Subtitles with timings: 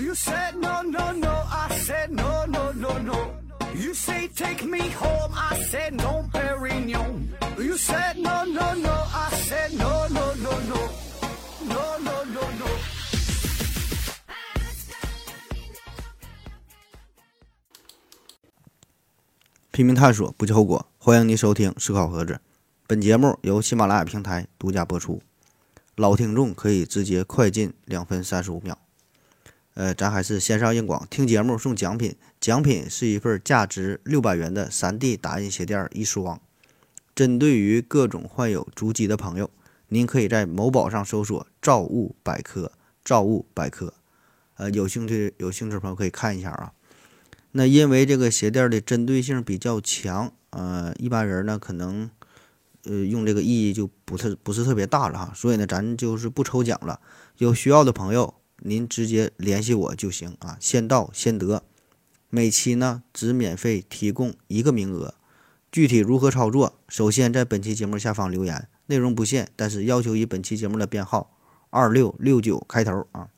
[0.00, 1.30] You said no, no, no.
[1.50, 3.34] I said no, no, no, no.
[3.74, 5.30] You say take me home.
[5.34, 7.28] I said no, Perignon.
[7.58, 8.90] You said no, no, no.
[8.90, 10.88] I said no, no, no, no.
[11.68, 12.66] No, no, no, no.
[19.70, 20.86] 拼命探索，不计后果。
[20.96, 22.32] 欢迎您收听《思考盒子》，
[22.86, 25.20] 本节目由喜马拉雅平台独家播出。
[25.96, 28.78] 老听众可以直接快进两分三十五秒。
[29.74, 36.40] 呃，咱还是先上硬广，听节目送奖品，奖品是一份价值六百元的 3D 打印鞋垫一双。
[37.14, 39.50] 针对于各种患有足疾的朋友，
[39.88, 42.72] 您可以在某宝上搜索“造物百科”，
[43.04, 43.94] 造物百科。
[44.56, 46.72] 呃，有兴趣有兴趣的朋友可以看一下啊。
[47.52, 52.10] 那因为这个鞋垫的针对性比较强，呃，一般人呢可能，
[52.84, 57.00] 呃，用这个意义就不特不是特别大了哈，所以呢，咱就是不抽奖了。
[57.38, 61.62] 有需要的朋友，您直接联系我就行啊，先到先得。
[62.28, 65.14] 每期呢只免费提供一个名额，
[65.72, 66.74] 具体如何操作？
[66.88, 71.36] 首先在本期节目下方留言，内容不限，但是要求以本期节目的编号
[71.70, 73.28] 二六六九开头啊。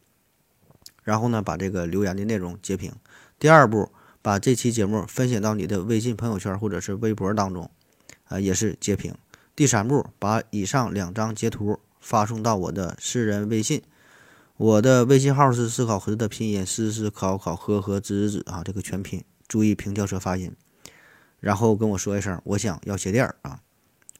[1.02, 2.92] 然后呢，把这个留言的内容截屏。
[3.38, 3.90] 第二步。
[4.24, 7.68] 把这期节目分享到你的微信朋友圈或者是微博当中，
[8.28, 9.12] 啊，也是截屏。
[9.56, 13.82] 第三步，把以上两张截图发送到我的私人微信，
[14.62, 20.54] 我的微信号是思考盒子的拼音思思考考呵呵子子啊，这个全拼，注意平翘舌发音。
[21.40, 23.58] 然后跟我说一声，我想要鞋垫儿啊，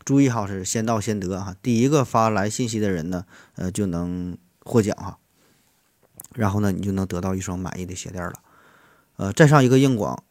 [0.05, 5.21] 注意哈，是先到先得哈，第一个发来信息的人呢，呃，就能获奖哈。
[6.35, 8.33] 然后呢，你就能得到一双满意的鞋垫了。
[9.19, 10.25] 呃，再上一个硬广，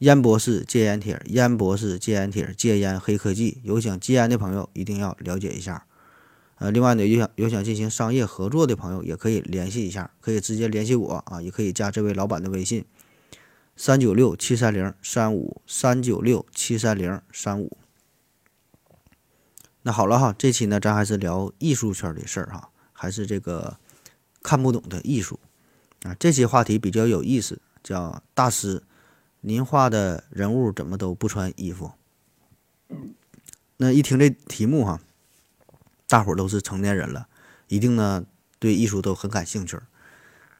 [0.00, 5.86] 烟博士戒烟帖，烟博士戒烟帖，戒烟黑科技，有想戒烟的朋友一定要了解一下。
[6.64, 12.86] 呃，另外呢，有想有想进行商业合作的朋友也可以联系一下，可以直接联系我啊，也可以加这位老板的微信：
[13.76, 17.76] 三九六七三零三五三九六七三零三五。
[19.82, 23.76] 那好了哈，这期呢，咱还是聊艺术圈的事儿哈，还是这个
[24.42, 25.38] 看不懂的艺术
[26.04, 27.60] 啊，这期话题比较有意思。
[27.82, 28.82] 叫大师，
[29.42, 31.92] 您画的人物怎么都不穿衣服？
[33.76, 35.02] 那一听这题目哈，
[36.08, 37.26] 大伙儿都是成年人了，
[37.68, 38.24] 一定呢
[38.58, 39.78] 对艺术都很感兴趣。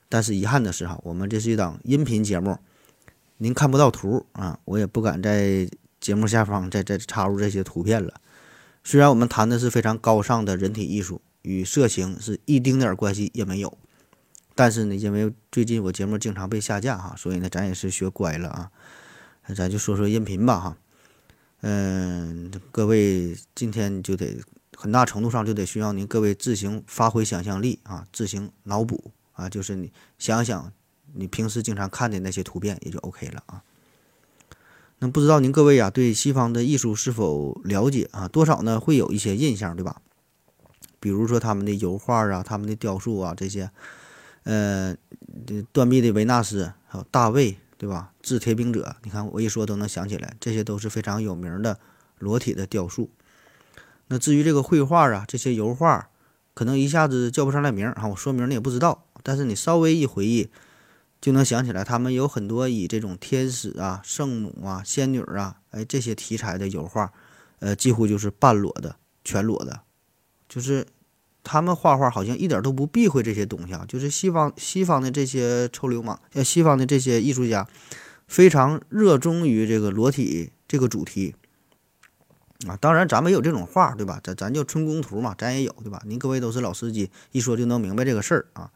[0.08, 2.58] 但是遗憾的是哈，我们这是一档音频节目，
[3.38, 5.68] 您看不到图啊，我也不敢在
[6.00, 8.20] 节目下方再再插入这些图片了。
[8.84, 13.76] 虽然我们谈的是非常高尚的人体艺术，与色情是一丁点儿关系也没有。
[14.54, 18.70] 但是呢，因为最近我节目经常被下架哈，所以呢，咱也是学乖了啊。
[19.54, 20.76] 咱就说说音频吧哈。
[21.62, 24.38] 嗯，各位今天就得
[24.76, 30.72] 很大程度上就得需要您各位自行发挥想象力啊，自行脑补啊，就是你想想
[31.14, 33.62] 你平时经常看的那些图片也就 OK 了啊。
[34.98, 38.28] 那不知道您各位呀对西方的艺术是否了解啊？
[38.28, 40.00] 多少呢会有一些印象对吧？
[41.00, 43.70] 比如说他们的油画啊，他们的雕塑啊这些。
[44.46, 44.94] 呃，
[45.72, 48.12] 断臂的维纳斯，还有大卫，对吧？
[48.20, 51.80] 制铁饼者，你看我一说都能想起来，这些都是非常有名的
[52.18, 53.08] 裸体的雕塑。
[54.08, 56.08] 那至于这个绘画啊，这些油画，
[56.54, 59.06] 可能一下子叫不上来名儿哈，我说名你也不知道。
[59.22, 60.48] 但是你稍微一回忆，
[61.20, 67.12] 就能想起来，他们有很多以这种天使啊、圣母啊、仙女啊，哎这些题材的油画，
[67.60, 69.80] 呃，几乎就是半裸的、全裸的，
[70.48, 70.86] 就是。
[71.46, 77.68] 他们画画好像一点都不避讳这些东西啊，就是西方西方的这些臭流氓，呃西方的这些艺术家，
[78.26, 81.34] 非常热衷于这个裸体这个主题
[82.66, 82.76] 啊。
[82.80, 84.20] 当然，咱没有这种画，对吧？
[84.22, 86.02] 咱咱叫春宫图嘛，咱也有，对吧？
[86.06, 88.70] 您各位都是老司机，一说就能明白这个事儿啊。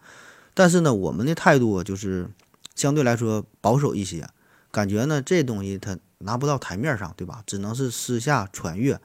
[0.54, 2.28] 但是呢，我们的态度就是
[2.74, 4.28] 相对来说保守一些，
[4.70, 7.42] 感觉呢这东西它拿不到台面上，对吧？
[7.46, 9.00] 只能是私下传阅。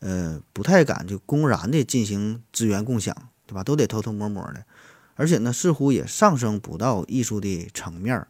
[0.00, 3.16] 呃，不太敢就公然的进行资源共享，
[3.46, 3.62] 对吧？
[3.62, 4.66] 都得偷偷摸摸的，
[5.14, 8.26] 而且呢，似乎也上升不到艺术的层面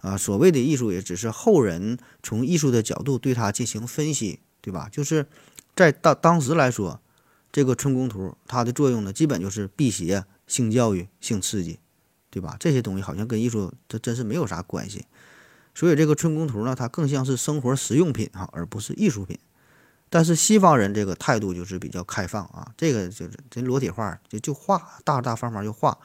[0.00, 0.16] 啊。
[0.16, 4.88] 所谓的艺术，也只是后人从艺术的角度对它进行分析，对吧？
[4.90, 5.26] 就是
[5.78, 7.00] 在当当时来说，
[7.52, 11.78] 这个春宫图它的作用呢，基本就是辟邪、性教育、性刺激，
[12.30, 12.56] 对吧？
[12.58, 15.06] 这些东西好像跟艺术这真是没有啥关系。
[15.76, 19.38] 所以这个春宫图呢，它更像是生活实用品哈，而不是艺术品。
[20.10, 25.96] 但是西方人这个态度就是比较开放啊，这个就是这裸体画就就画，大大方方就画，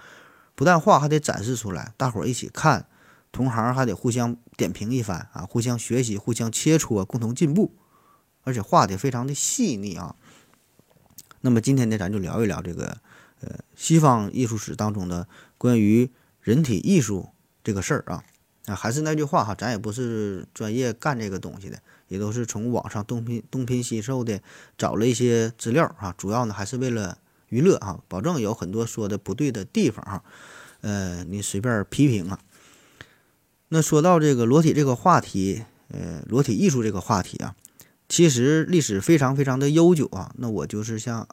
[0.53, 2.85] 不但画还得展示出来，大伙儿一起看，
[3.31, 7.73] 同行还得互相点评一番啊，互相学习，互相切磋，共同进步，
[8.43, 10.15] 而且画的非常的细腻啊。
[11.41, 12.97] 那么今天呢，咱就聊一聊这个
[13.41, 16.09] 呃西方艺术史当中的关于
[16.41, 17.29] 人体艺术
[17.63, 18.23] 这个事儿啊。
[18.65, 24.41] 啊，还是那句话哈，咱也不是专业干这个东西的，也都是从网上东拼东拼西凑的
[24.77, 26.15] 找了一些资料哈。
[26.17, 27.17] 主要呢还是为了
[27.49, 30.23] 娱乐哈，保证有很多说的不对的地方哈。
[30.79, 32.39] 呃，你随便批评啊。
[33.67, 37.57] 那说到这个裸体这个话题，呃，裸体艺术这个话题啊，
[38.07, 40.33] 其实历史非常非常的悠久啊。
[40.37, 41.27] 那我就是像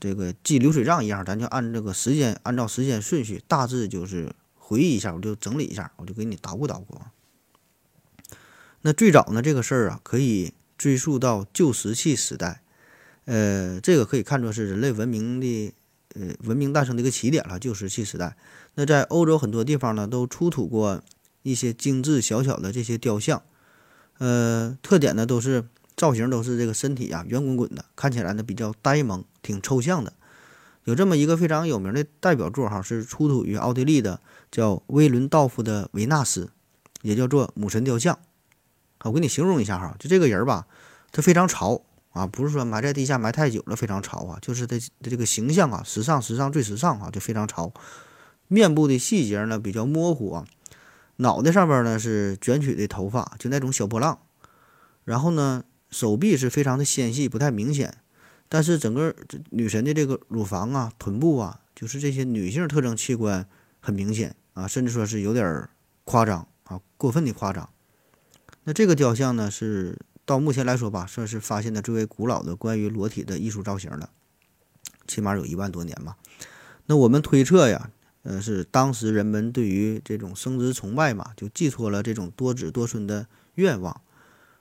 [0.00, 7.00] 这个记流水账一样，咱就按这个时间，按照时间顺序，大致就是回忆一下，我就整理一下，我就给你捣鼓捣鼓。
[8.82, 12.62] 那最早呢，这个事儿啊，可以追溯到旧石器时代，
[13.24, 15.72] 呃，这个可以看作是人类文明的。
[16.18, 18.38] 呃，文明诞生的一个起点了，旧石器时代。
[18.76, 21.02] 那在欧洲很多地方呢，都出土过
[21.42, 23.42] 一些精致小巧的这些雕像。
[24.18, 25.64] 呃，特点呢都是
[25.96, 30.12] 造型都是这个身体啊圆滚滚的，看起来呢比较呆萌，挺抽象的。
[30.84, 34.20] 有这么一个非常有名的代表作哈，是出土于奥地利的，
[34.50, 36.50] 叫威伦道夫的维纳斯，
[37.02, 38.18] 也叫做母神雕像。
[39.02, 40.66] 我给你形容一下哈，就这个人吧，
[41.12, 41.82] 他非常潮。
[42.12, 47.70] 啊，不是说埋在地下埋太久了非常潮啊，就是他的这个形象啊，时尚时尚最时尚啊，就非常潮。
[48.48, 50.46] 面部的细节呢比较模糊啊，
[51.16, 54.18] 脑袋上边呢是卷曲的头发，就那种小波浪。
[55.04, 57.98] 然后呢，手臂是非常的纤细，不太明显。
[58.48, 59.14] 但是整个
[59.50, 63.46] 女神的这个乳房啊、臀部啊，就是这些女性特征器官
[63.80, 65.68] 很明显啊，甚至说是有点
[66.04, 67.68] 夸张啊，过分的夸张。
[68.64, 69.98] 那这个雕像呢是。
[70.28, 74.10] 到目前来说吧，算是发现的最为古老的关于裸体的艺术造型了，
[75.06, 76.16] 起码有一万多年吧。
[76.86, 77.92] 那我们推测呀，
[78.28, 84.00] 呃，是当时人们对于这种生殖崇拜嘛，就寄托了这种多子多孙的愿望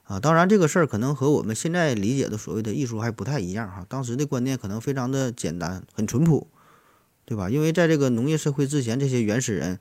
[0.03, 0.19] 啊。
[0.19, 3.83] 当然，这个事儿可能和我们现在理解的所谓的艺术还不太一样哈。
[3.89, 6.47] 当时的观念可能非常的简单，很淳朴，
[7.25, 7.49] 对吧？
[7.49, 9.79] 因为在这个农业社会之前，这些原始人。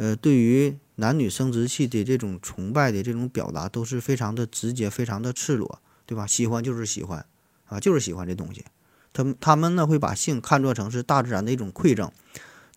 [0.00, 6.24] 呃，对于男女生殖器的这种崇拜的这种表达，都是非常的直接，非常的赤裸，对吧？
[6.24, 7.26] 喜欢就是喜欢，
[7.66, 8.64] 啊，就是喜欢这东西。
[9.12, 12.12] 他们他们呢会把性看作成是大自然的一种馈赠，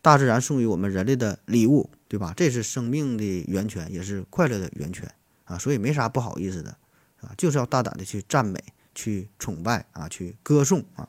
[0.02, 2.34] 大自然送予我们人类的礼物，对吧？
[2.36, 5.12] 这是生命的源泉，也是快乐的源泉
[5.46, 6.76] 啊，所以没啥不好意思的
[7.22, 8.62] 啊，就是要大胆的去赞美、
[8.94, 11.08] 去崇拜啊、去歌颂啊。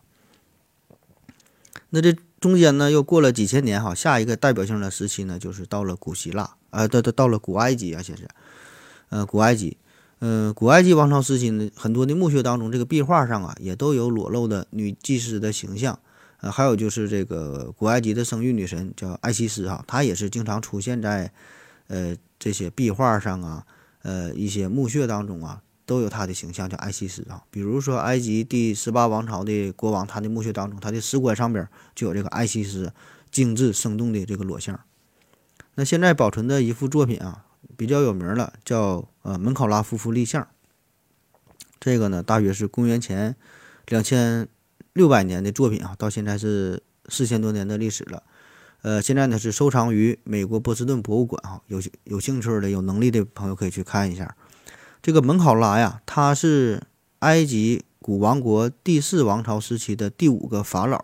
[1.91, 2.17] 那这。
[2.43, 8.27] 中间呢，又过了几千年哈，下一个代表性的时期呢，就是到了古希腊，啊，到到到了古埃及啊，先是，
[9.11, 9.77] 呃，古埃及，
[10.19, 16.01] 嗯，古埃及王朝时期呢，很多的墓穴当中，这个壁画上啊，也都有裸露的女祭司的形象，
[16.43, 21.33] 呃，还有就是这个古埃及的生育女神叫艾西斯哈，她也是经常出现在，
[21.87, 23.67] 呃，这些壁画上啊，
[24.03, 25.63] 呃，一些墓穴当中啊。
[25.85, 27.43] 都有她的形象，叫艾西斯啊。
[27.51, 32.95] 比如说，埃及第十八王朝的国王，他的墓穴当中，他的石棺上边就有这个艾西斯
[33.33, 34.79] 精致生动的这个裸像。
[35.75, 37.45] 那现在保存的一幅作品啊，
[37.77, 40.47] 比较有名了，叫呃门考拉夫妇立像。
[41.81, 43.35] 这个呢，大约是公元前
[43.89, 44.49] 两千
[44.95, 48.23] 六百年的作品啊，到现在是四千多年的历史了。
[48.83, 54.37] 呃，现在呢是收藏于美国波士顿博物馆啊，有有兴趣的、有能力的朋友可以去看一下。
[55.01, 56.83] 这个门考拉呀，他是
[57.21, 61.03] 埃及古王国第四王朝时期的第五个法老。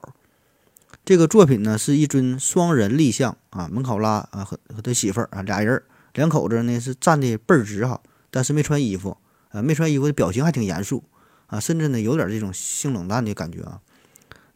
[1.05, 5.83] 这个作品呢，是一尊双人立像啊，门考拉啊和和他媳妇儿啊俩人，
[6.15, 9.17] 两口子呢是站的倍儿直哈，但是没穿衣服
[9.51, 11.03] 啊，没穿衣服的表情还挺严肃
[11.49, 13.83] 啊，甚至呢有点这种性冷淡的感觉啊。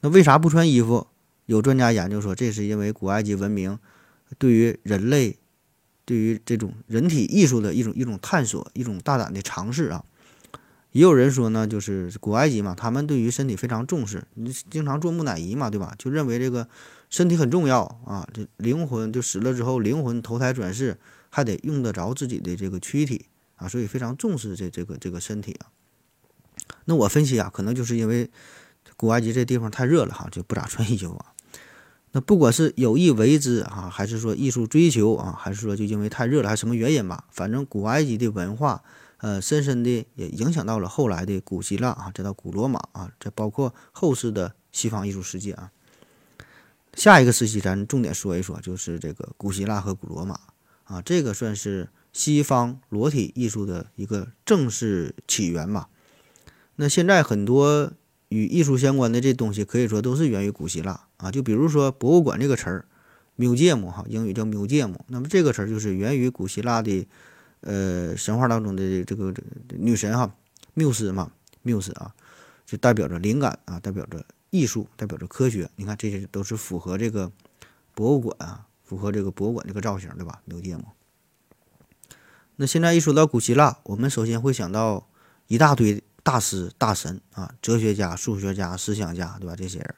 [0.01, 1.09] 那为啥不穿衣服？
[1.45, 3.79] 有专家研究说，这是因为古埃及文明
[4.39, 5.37] 对于人类。
[6.05, 10.05] 对于这种人体艺术的一种一种探索，一种大胆的尝试啊，
[10.91, 15.95] 也有人说呢，就是古埃及嘛，他们对于身体非常重视，你经常做木乃伊嘛，对吧？
[15.97, 16.69] 就认为这个
[17.09, 20.99] 身体很重要啊，这灵魂就死了之后，灵魂投胎转世
[21.31, 25.71] 还得用得着自己的这个躯体啊，所以非常重视这这个这个身体啊。
[26.85, 28.31] 那我分析啊，可能就是因为
[28.97, 31.27] 古埃及这地方太热了哈，就不咋穿衣服啊。
[32.13, 38.83] 那不管是有意为之啊，还是说艺术追求啊，还是说就因为太热了，还是什么原因吧，反正古埃及的文化，
[39.17, 45.71] 呃，深深的也影响到了后来的古希腊啊，再到古罗马啊，这包括后世的西方艺术世界啊。
[46.95, 50.39] 下一个时期咱重点说一说，就是这个古希腊和古罗马
[50.85, 55.89] 啊，这个算是西方裸体艺术的一个正式起源吧。
[56.77, 57.93] 那现在很多。
[58.33, 62.87] 与艺术相关的这东西可以说都是源于古希腊啊，就比如说博物馆这个词儿
[63.37, 67.07] ，museum 哈，英语叫 museum，那么这个词儿就是源于古希腊的，
[67.61, 69.35] 呃，神话当中的这个
[69.69, 70.35] 女神哈，
[70.73, 72.15] 缪斯嘛，缪斯啊，
[72.65, 75.69] 就代表着灵感啊，代表着艺术，代表着科学。
[75.77, 77.31] 你看这些都是符合这个
[77.95, 80.41] 博物馆啊符合这个博物馆这个造型，对吧？
[80.47, 80.87] 牛芥末。
[82.57, 85.07] 那现在一说到古希腊，我们首先会想到
[85.49, 89.57] 一大堆大师大神啊，哲学家、数学家、思想家，对吧？
[89.57, 89.95] 这些人，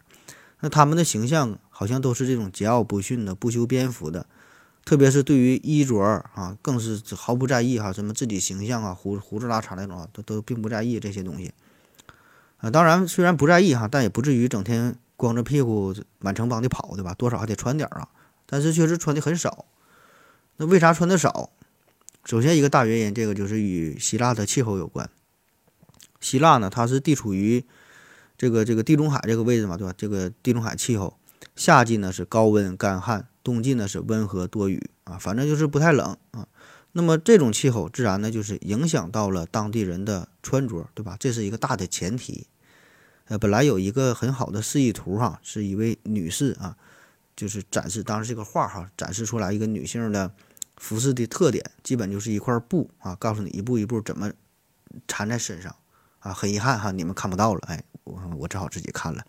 [0.60, 4.26] 那他们的形象好像都是这种桀骜不驯的、不修边幅的，
[4.84, 6.00] 特别是对于衣着
[6.34, 11.52] 啊，更是毫不在意哈，什么自己形象啊、胡胡子拉碴那种啊，都都并不在意这些东西。
[12.58, 17.12] 啊，当然虽然不在意哈，但也不至于整天光着屁股满城邦的跑，对吧？
[17.12, 18.08] 多少还得穿点啊，
[18.46, 19.66] 但是确实穿的很少。
[20.56, 21.50] 那为啥穿的少？
[22.24, 25.10] 首先，一个大原因，这个就是与希腊的气候有关。
[26.24, 27.62] 希腊呢，它是地处于
[28.38, 29.92] 这个这个地中海这个位置嘛，对吧？
[29.94, 31.18] 这个地中海气候，
[31.54, 36.48] 夏季呢是高温干旱，冬季呢是温和多雨啊，反正就是不太冷啊。
[36.92, 41.14] 那么这种气候，自然呢就是影响到了当地人的穿着，对吧？
[41.20, 42.46] 这是一个大的前提。
[43.26, 46.76] 呃，本来有一个很好的示意图哈，是一位女士啊，
[47.36, 50.32] 就是展示当时这个画哈，展示出来一个女性的。
[50.76, 54.32] 服饰的特点基本就是一块布啊，告诉你一步一步怎么
[55.06, 55.74] 缠在身上
[56.24, 56.32] 啊。
[56.32, 59.24] 很遗憾哈，你们看不到了，哎，我我只好自己看了。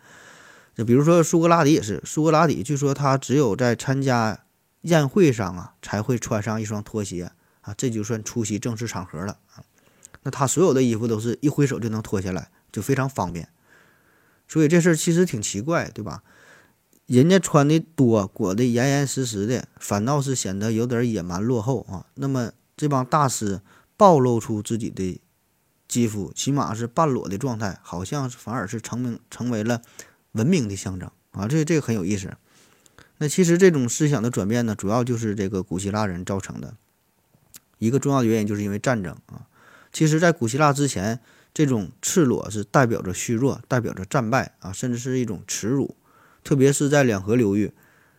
[0.73, 4.45] 就比如说苏格拉底也是，苏格拉底据说他只有在参加
[4.81, 9.63] 宴会上啊才会穿上一双拖鞋啊，这就算出席正式场合了啊。
[10.23, 13.47] 那他所有的衣服都是一挥手就能脱下来，就非常方便。
[14.47, 16.23] 所以这事儿其实挺奇怪，对吧？
[17.07, 22.07] 人家穿的多，裹得严严实实的，反倒是显得有点野蛮落后啊。
[22.15, 23.61] 那么这帮大师
[23.95, 25.21] 暴露出自己的
[25.95, 29.81] 肌肤，起码是半裸的状态，好像反而是成名成为了
[30.33, 31.47] 文明的象征啊。
[31.47, 32.35] 这这个很有意思。
[33.19, 36.75] 那其实这种思想的转变呢，主要就是这个古希腊人造成的。
[37.77, 39.47] 一个重要的原因就是因为战争啊。
[39.93, 41.21] 其实，在古希腊之前，
[41.53, 45.95] 这种赤裸是代表着虚弱，代表着战败啊，甚至是一种耻辱。
[46.43, 47.71] 特别是在两河流域，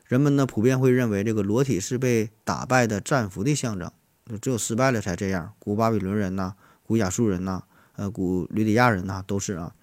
[0.07, 3.93] 人们呢普遍会认为这个裸体是被打败的战俘的象征，
[4.41, 5.53] 只有失败了才这样。
[5.59, 6.55] 古巴比伦人呐，
[6.87, 7.63] 古亚述人呐，
[7.97, 9.75] 呃，古吕底亚人呐，都是啊。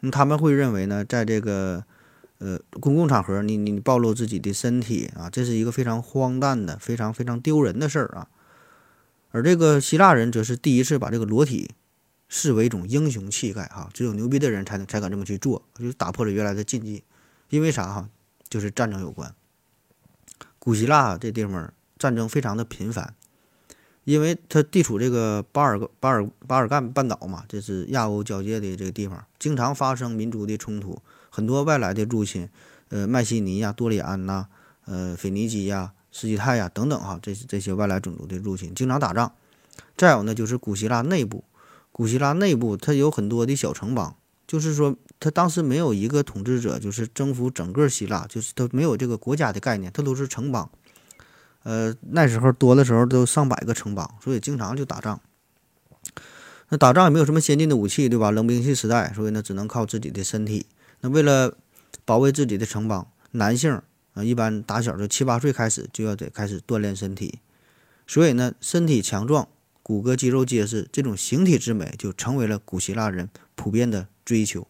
[0.00, 1.84] 那他们会认为呢，在这个
[2.38, 8.28] 呃公共场合，你你暴露自己的身体啊，这是一个非常荒诞的、非常非常丢人的事儿啊。
[9.30, 11.70] 而这个希腊人则是第一次把这个裸体
[12.28, 17.02] 视为一种英雄气概哈，只有牛逼的人才能才敢这么去做，就打破了原来的禁忌。
[17.50, 18.08] 因为啥哈？
[18.48, 19.34] 就是战争有关。
[20.58, 23.14] 古希腊这地方战争非常的频繁，
[24.04, 32.48] 因为它地处这个巴尔巴尔巴尔干半岛嘛，这是亚欧交界的这个地方，经常发生民族的冲突，很多外来的入侵，
[32.90, 34.46] 呃，迈锡尼呀、多里安呐、
[34.84, 39.32] 呃，腓尼基呀、斯基泰呀等等哈，这这些外来种族的入侵，经常打仗。
[39.96, 41.44] 再有呢，就是古希腊内部，
[41.90, 44.16] 古希腊内部它有很多的小城邦。
[44.46, 50.70] 就是说，它当时没有一个统治者，就是征服整个希腊，就是它没有这个国家的概念，它都是城邦。
[51.64, 55.20] 呃，那时候多的时候都上百个城邦，所以经常就打仗。
[56.68, 58.30] 那打仗也没有什么先进的武器，对吧？
[58.30, 60.66] 冷兵器时代，所以呢只能靠自己的身体。
[61.00, 61.58] 那为了
[62.04, 63.82] 保卫自己的城邦，男性
[64.14, 67.40] 啊一般打小就七八岁开始就要得开始锻炼身体，
[68.06, 69.48] 所以呢身体强壮。
[69.82, 74.66] 骨骼肌肉结实，这种形体之美就成为了古希腊人普遍的追求。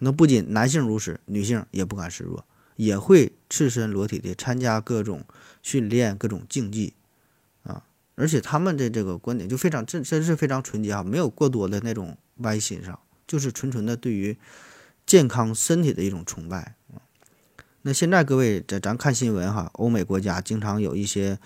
[0.00, 2.44] 那不仅男性如此，女性也不甘示弱，
[2.76, 5.24] 也会赤身裸体的参加各种
[5.62, 6.94] 训练、各种竞技
[7.62, 7.84] 啊！
[8.14, 14.36] 而且他们的这个观点就非常真，真是非常纯洁啊，没有过多的那种歪心上，就是纯纯的对于
[15.06, 16.74] 健康身体的一种崇拜。
[17.82, 21.38] 那现在各位在咱看新闻哈，欧美国家经常有一些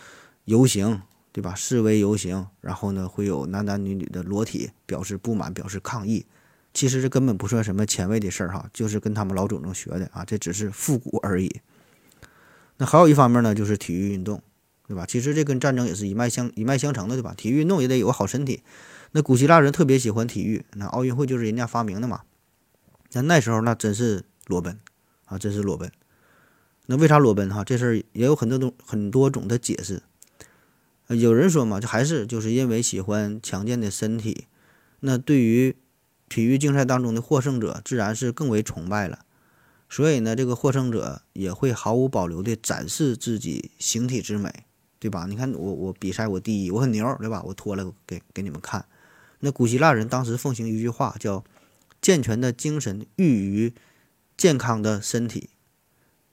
[0.44, 1.02] 游行。
[1.35, 1.52] 对吧？
[1.52, 6.25] 示威游行，然后呢，会有男男女女的裸体表示不满、表示抗议。
[6.73, 11.61] 其实这根本不算什么前卫的事儿哈，就是跟他们老祖宗学的啊，这只是复古而已。
[12.76, 14.42] 那还有一方面呢，就是体育运动，
[14.88, 15.06] 对吧？
[15.06, 17.34] 其实这跟战争也是一脉相一脉相承的，对吧？
[17.36, 18.62] 体育运动也得有个好身体。
[19.12, 22.22] 那古希腊人特别喜欢体育，那奥运会就是人家发明的嘛。
[23.12, 24.78] 那那时候那真是裸奔
[25.26, 25.92] 啊，真是裸奔。
[26.86, 27.62] 那为啥裸奔哈？
[27.62, 30.02] 这事儿也有很多种很多种的解释。
[31.08, 34.46] 有人说嘛，就还是就是因为喜欢强健的身体，
[35.00, 35.76] 那对于
[36.28, 39.20] 体育竞赛当中的获胜者，自然是更为崇拜了。
[39.94, 44.52] 所以呢，这个获胜者也会毫无保留地展示自己形体之美，
[44.98, 45.26] 对吧？
[45.28, 47.40] 你看我我比赛我第一，我很牛，对吧？
[47.44, 48.84] 我脱了给给你们看。
[49.38, 51.44] 那古希腊人当时奉行一句话，叫
[52.02, 53.72] “健全的精神寓于
[54.36, 55.50] 健康的身体”，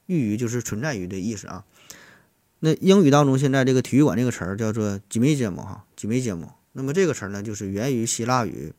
[0.07, 1.63] 寓于就是存在于的意思啊。
[2.61, 6.47] 那英语当中，现在这个体育馆这个词儿叫做 “gymnasium” 哈，“gymnasium”。
[6.71, 8.73] 那么这个词儿呢，就是源于希腊语，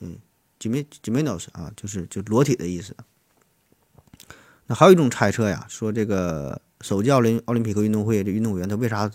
[0.00, 0.18] 嗯
[0.60, 2.94] ，“gym”“gymnos” 啊，就是就裸体的意思。
[4.68, 9.10] 那还有一种猜测呀，说这个首届奥林奥林匹克运动会的运动员他为啥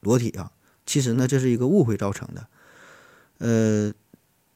[0.00, 0.52] 裸体啊？
[0.86, 2.46] 其实呢，这是一个误会造成的。
[3.38, 3.92] 呃，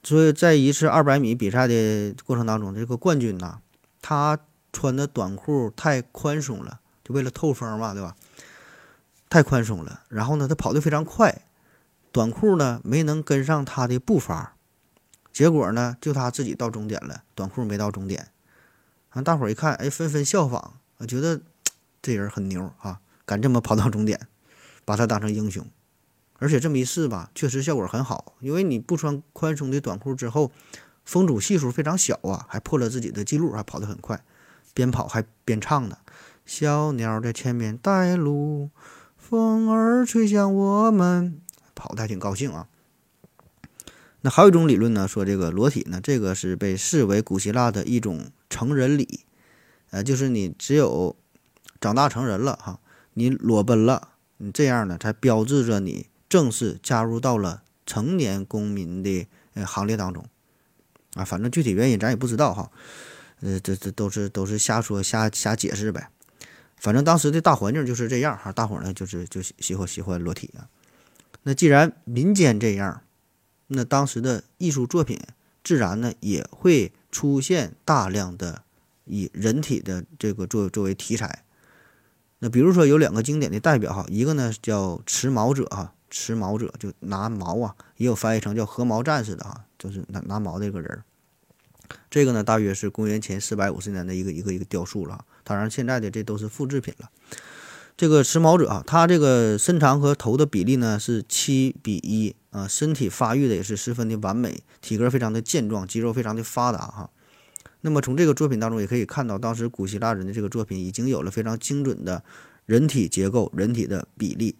[0.03, 3.59] 所以在一次二百米比赛的过程当中，这个冠军呐，
[4.01, 4.37] 他
[4.71, 8.15] 穿的短裤太宽松了，就为了透风嘛，对吧？
[9.29, 11.45] 太宽松了，然后呢，他跑得非常快，
[12.11, 14.55] 短裤呢没能跟上他的步伐，
[15.31, 18.27] 结果呢，就他自己到终点了，短裤没到终点。
[19.13, 21.39] 啊，大伙儿一看，哎，纷纷效仿，我觉得
[22.01, 24.27] 这人很牛啊，敢这么跑到终点，
[24.83, 25.65] 把他当成英雄。
[26.39, 30.51] 而且这么一试吧，确实效果很好，因为你不穿宽松的短裤之后，
[31.05, 34.21] 风阻系数非常小啊，还破了自己的记录，还跑得很快，
[34.73, 35.97] 边跑还边唱呢。
[36.45, 38.71] 小鸟在前面带路，
[39.15, 41.39] 风儿吹向我们，
[41.75, 42.67] 跑得还挺高兴啊。
[44.25, 49.19] 那还有一种理论呢，说这个裸体呢，这个是被视为古希腊的一种成人礼，
[49.91, 51.15] 呃，就是你只有
[51.79, 52.79] 长大成人了哈，
[53.13, 56.07] 你裸奔了，你这样呢，才标志着你。
[56.29, 60.25] 正式加入到了成年公民的呃行列当中，
[61.13, 62.71] 啊，反正具体原因咱也不知道哈，
[63.41, 66.09] 呃，这这都是都是瞎说瞎瞎解释呗。
[66.77, 70.65] 反正当时的大环境就是这样哈，大伙呢就是就喜欢喜欢裸体啊。
[71.43, 73.03] 那既然民间这样，
[73.67, 75.19] 那当时的艺术作品
[75.63, 78.63] 自然呢也会出现大量的
[79.05, 81.43] 以人体的这个作作为题材。
[82.39, 85.93] 那比如说有两个经典的代表哈，一个呢叫持矛者哈。
[86.15, 91.01] 持矛者就拿矛啊，也有翻译成叫合毛战士的啊，就是拿拿矛的一个人。
[92.11, 95.25] 这个呢，大约是公元前四百五十年的一个一个一个雕塑了。
[95.43, 97.09] 当然，现在的这都是复制品了。
[97.97, 107.09] 这个持矛者啊，他这个身长和头的比例呢是七比一啊，身体发育的也是十分的完美，体格非常的健壮，肌肉非常的发达哈。
[107.81, 112.23] 那么从这个作品当中也可以看到，当时古希腊人的这个作品已经有了非常精准的
[112.65, 114.55] 人体结构、人体的比例。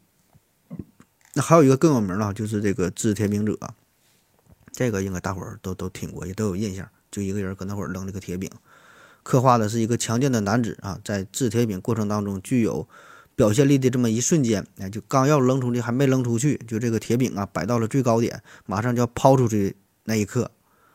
[1.35, 3.57] 那还有一个更有名了，就是这个掷铁饼者，
[4.71, 6.89] 这个应该大伙儿都都听过，也都有印象。
[7.09, 8.49] 就一个人搁那会儿扔这个铁饼，
[9.21, 12.87] 刻画的是一个强健的男子啊，在掷铁饼过程当中具有
[13.35, 20.51] 表现力的这么一瞬间，哎，就刚要扔出去，还没扔出去，就这个铁饼啊摆到了最高点，马上就要抛出去那一刻，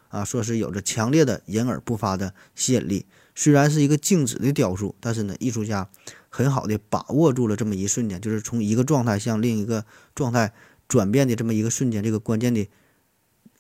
[0.09, 3.07] 啊，说是有着强烈的隐而不发的吸引力。
[3.35, 5.89] 虽然是一个静止的雕塑，但是呢，艺术家。
[6.31, 10.53] 很好的把握住了这么一瞬间，就是从一个状态向另一个状态
[10.87, 12.69] 转变的这么一个瞬间，这个关键的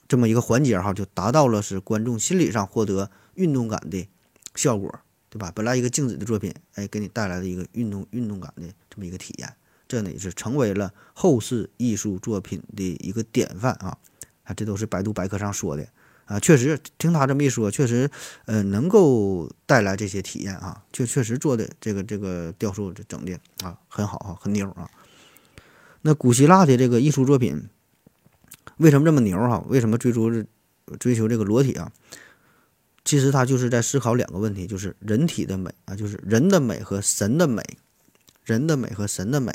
[0.07, 4.07] 这么一个环节哈，就达到了使观众心理上获得运动感的
[4.55, 5.53] 效果，对吧？
[5.55, 9.53] 本来一个静止的作品，哎，给你带来了一个运动运动感的这么一个体验，
[9.87, 13.99] 这呢也是成为了后世艺术作品的一个典范啊！
[14.45, 15.87] 啊，这都是百度百科上说的。
[16.25, 18.11] 啊，确实听他这么一说，确实，
[18.45, 24.91] 呃，能够带来这些体验啊，确确实做的这个这个雕塑整的啊很好啊，很牛啊。
[26.03, 27.69] 那古希腊的这个艺术作品
[28.77, 29.65] 为什么这么牛哈？
[29.69, 30.31] 为什么追逐
[31.01, 31.91] 追求这个裸体啊？
[33.05, 37.63] 其实他就是在思考两个问题，就是人体的美啊，就是人的美和神的美，
[38.45, 39.53] 人的美和神的美。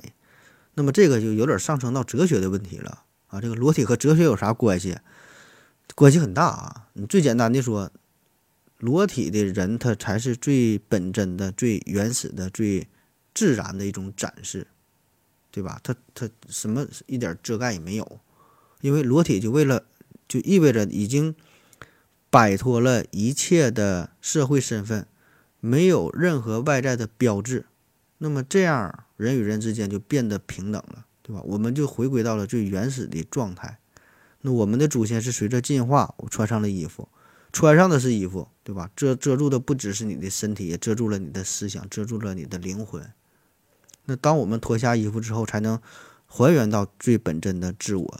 [0.73, 3.39] 那么这个就有点上升到哲学的问题了啊。
[3.39, 4.97] 这个裸体和哲学有啥关系？
[5.95, 6.87] 关系很大啊！
[6.93, 7.91] 你最简单的说，
[8.79, 12.87] 裸体的人他才是最本真的、最原始的、最
[13.35, 14.65] 自然的一种展示，
[15.51, 15.79] 对吧？
[15.83, 18.19] 他他什么一点遮盖也没有，
[18.81, 19.83] 因为裸体就为了
[20.27, 21.35] 就意味着已经
[22.33, 25.05] 摆脱了一切的社会身份，
[25.59, 27.67] 没有任何外在的标志，
[28.17, 31.43] 那么这样人与人之间就变得平等了，对吧？
[31.45, 33.77] 我们就回归到了最原始的状态。
[34.41, 37.07] 那我们的祖先是随着进化，我穿上了衣服，
[37.51, 38.89] 穿上的是衣服，对吧？
[38.95, 43.07] 遮遮住的不只是你的身体，也遮住了你的思想，遮住了你的灵魂。
[44.05, 45.79] 那当我们脱下衣服之后，才能
[46.25, 48.19] 还原到最本真的自我，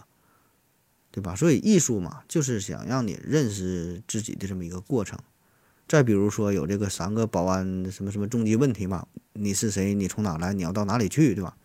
[1.14, 1.36] 对吧？
[1.36, 5.20] 所以艺术嘛，就是想让你认识自己的这么一个过程。
[5.88, 9.94] 再比如说，有这个三个保安什么什么终极问题嘛，你是谁？
[9.94, 10.52] 你从哪来？
[10.54, 11.36] 你要到哪里去？
[11.36, 11.56] 对吧？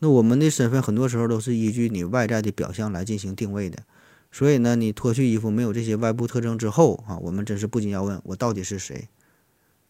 [0.00, 3.84] 那我们的身份很多时候都是依据你外在的表象来进行定位的，
[4.30, 9.08] 所以呢，你脱去衣服没有这些外部特征之后啊，我们真是不禁要问我到底是谁，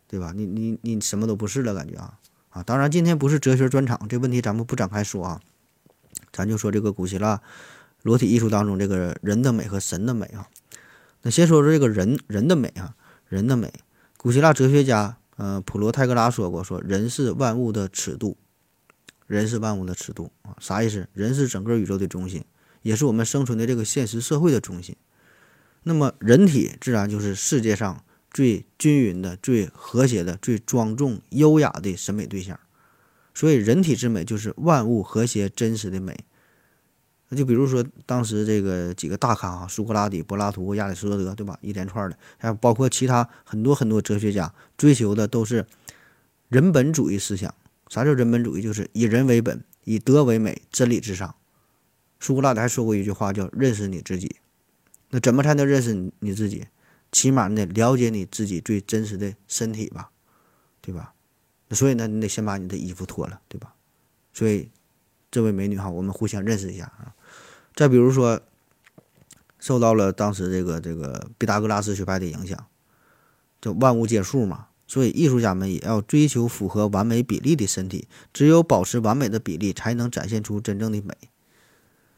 [0.07, 0.33] 对吧？
[0.37, 2.19] 你你你什么都不是了，感觉啊
[2.51, 2.63] 啊！
[2.63, 5.41] 当然今天不是哲学专场，这问题咱们不展开说啊，
[6.31, 7.41] 咱就说这个古希腊
[8.03, 10.49] 裸体艺术当中这个人的美和神的美啊。
[11.23, 12.95] 那先说说这个人人的美啊，
[13.29, 13.73] 人的美，
[14.17, 18.37] 古希腊哲学家呃普罗泰戈拉说过，说人是万物的尺度。
[19.29, 21.09] 人是万物的尺度啊，啥意思？
[21.15, 22.45] 人是整个宇宙的中心，
[22.83, 24.95] 也是我们生存的这个现实社会的中心。
[25.85, 32.61] 那么，人体自然就是世界上最均匀的、最和谐的、最庄重优雅的审美对象。
[33.33, 36.27] 所以人体之美就是万物和谐真实的美。
[37.33, 41.59] 那就比如说当时这个几个大咖啊，苏格拉底、柏拉图、亚里士多德，对吧？
[41.63, 45.65] 一连串的，还有包括其他很多很多哲学家追求的都是
[46.51, 47.55] 人本主义思想。
[47.89, 48.61] 啥叫人本主义？
[48.61, 51.35] 就是以人为本，以德为美，真理至上。
[52.21, 54.37] 苏格拉底还说过一句话，叫“认识你自己”。
[55.09, 56.67] 那怎么才能认识你你自己？
[57.11, 60.11] 起码你得了解你自己最真实的身体吧，
[60.83, 61.15] 对吧？
[61.69, 63.75] 那所以呢，你得先把你的衣服脱了，对吧？
[64.35, 64.71] 所以，
[65.31, 67.15] 这位美女哈，我们互相认识一下啊。
[67.75, 68.41] 再比如说，
[69.59, 72.67] 受到了当时这个这个毕达哥拉斯学派的影响，
[73.61, 81.15] 就万物皆数嘛，所以艺术家们也要追求符合完美比例的身体，只有保持完美的比例，才能展现出真正的美。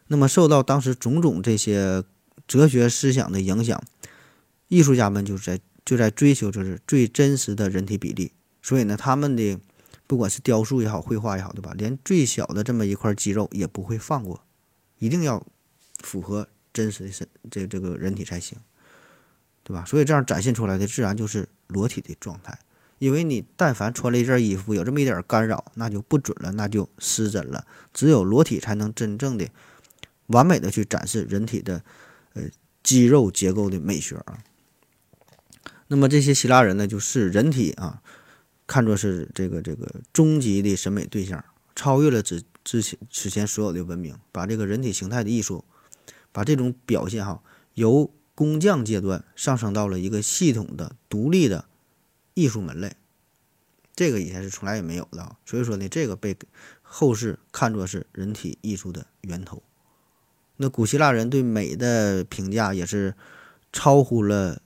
[0.09, 2.03] 那么，受到当时种种这些
[2.47, 3.83] 哲学思想的影响，
[4.69, 8.33] 艺术家们就在就在追求就是最真实的人体比例。
[8.61, 9.59] 所以呢，他们的
[10.07, 11.73] 不管是雕塑也好，绘画也好，对吧？
[11.77, 14.43] 连最小的这么一块肌肉也不会放过。
[15.05, 15.47] 一定要
[15.99, 18.59] 符合真实的身这这个人体才行，
[19.62, 19.85] 对吧？
[19.85, 22.59] 所以这样展现出来的自然就是裸体的状态。
[22.99, 27.67] 因为你但凡穿了一件衣服，有这么一点干扰，那就不准了，那就失真了。
[27.93, 29.47] 只有裸体才能真正的
[30.29, 31.83] 完美的去展示人体的
[32.33, 32.45] 呃
[32.83, 34.38] 肌肉结构的美学啊。
[35.88, 38.01] 那么这些希腊人呢，就是人体啊
[38.67, 41.45] 看作是这个这个终极的审美对象，
[41.77, 42.43] 超越了之。
[42.64, 45.66] 之前此前所有的文明，把这个人体形态的艺术，
[46.33, 47.42] 把这种表现哈，
[47.74, 51.66] 由工匠阶段上升到了一个系统的、独立的
[52.33, 52.96] 艺术门类，
[53.94, 55.37] 这个以前是从来也没有的。
[55.44, 56.35] 所以说呢，这个被
[56.81, 59.62] 后世看作是人体艺术的源头。
[60.57, 63.14] 那古希腊人对美的评价也是
[63.72, 64.62] 超乎了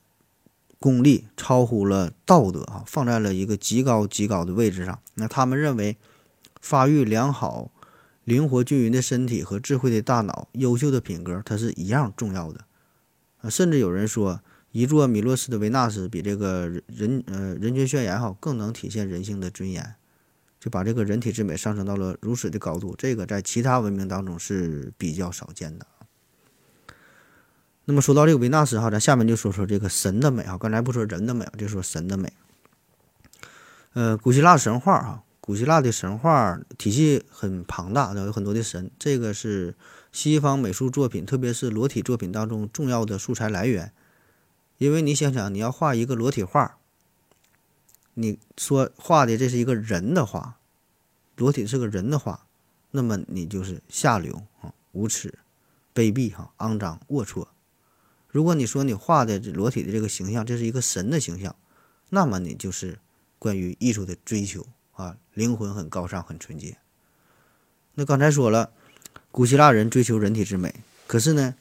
[0.78, 5.00] 功利，超乎了道德啊，放在了一个极高极高的位置上。
[5.14, 5.96] 那他们认为
[6.60, 7.72] 发育良好。
[8.28, 12.66] 灵活均匀的身体和智慧的大脑、优秀的品格，它是一样重要的。
[13.40, 19.94] 啊，甚至有人说，一座米洛斯的维纳斯比这个人呃人权宣言哈更能体现人性的尊严，
[20.60, 25.86] 就把这个人体之美上升到了如此的高度，这个在其他文明当中是比较少见的。
[27.86, 30.58] 那么说到这个维纳斯哈，咱下面就说说这个神的美哈。
[30.58, 32.30] 刚才不说人的美，就说神的美。
[33.94, 35.24] 呃，古希腊神话哈。
[35.48, 38.90] 古希腊的神话体系很庞大，有很多的神。
[38.98, 39.74] 这个是
[40.12, 43.90] 西方美术作品，特别是裸体作品当中重要的素材来源。
[44.76, 46.76] 因为你想想，你要画一个裸体画，
[48.12, 50.58] 你说画的这是一个人的画，
[51.36, 52.44] 裸体是个人的画，
[52.90, 55.38] 那么你就是下流啊、无耻、
[55.94, 57.46] 卑鄙哈、肮脏、龌龊。
[58.28, 61.56] 如果你说你画的裸体的这个形象，这是一个神的形象，
[62.10, 62.98] 那么你就是
[63.38, 64.66] 关于艺术的追求。
[64.98, 66.76] 啊，灵魂很高尚，很纯洁。
[67.94, 68.72] 那刚才说了，
[69.30, 70.74] 古希腊人追求人体之美，
[71.06, 71.54] 可是呢，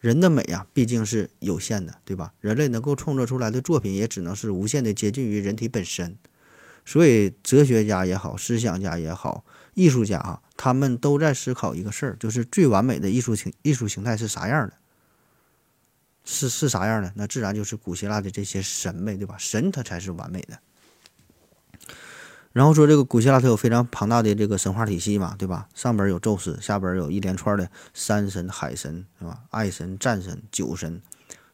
[0.00, 2.32] 人的美啊，毕竟是有限的，对吧？
[2.40, 6.16] 人类能够创作出来的作品，也只能是无限的接近于人体本身。
[6.86, 14.72] 所以，哲学家也好，思想家也好，艺术家啊，他们都在思考一个事儿，就是最完美的艺术形艺术形态是啥样的？
[16.24, 17.12] 是是啥样的？
[17.16, 19.36] 那自然就是古希腊的这些神呗，对吧？
[19.36, 20.58] 神它才是完美的。
[22.52, 25.68] 然后说这个古希腊它有非常庞大的这个神话体系嘛，对吧？
[25.74, 29.40] 上边有宙斯，下边有一连串的山神、海神，是吧？
[29.50, 31.00] 爱神、战神、酒神、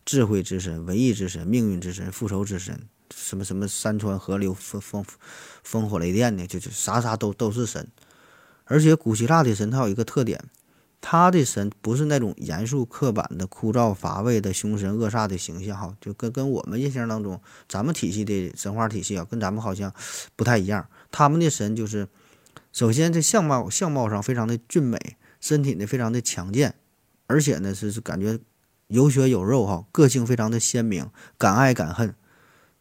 [0.04, 2.80] 智慧之神、文艺之神、命运之神、复仇之神，
[3.14, 5.04] 什么什么山川河流、风风
[5.62, 7.86] 风火雷电的，就就啥啥都都是神。
[8.64, 10.44] 而且古希腊的神它有一个特点，
[11.00, 19.92] 他的神不是那种严肃刻板的、枯燥乏味的凶神恶煞的形象，哈，就跟跟我们印象当中咱们体系的神话体系啊，跟咱们好像
[20.34, 20.88] 不太一样。
[21.10, 22.08] 他们的神就是，
[22.72, 24.98] 首先这相貌相貌上非常的俊美，
[25.40, 26.74] 身体呢非常的强健，
[27.26, 28.38] 而且呢是是感觉
[28.88, 31.08] 有血有肉哈，个性非常的鲜明，
[31.38, 32.14] 敢爱敢恨，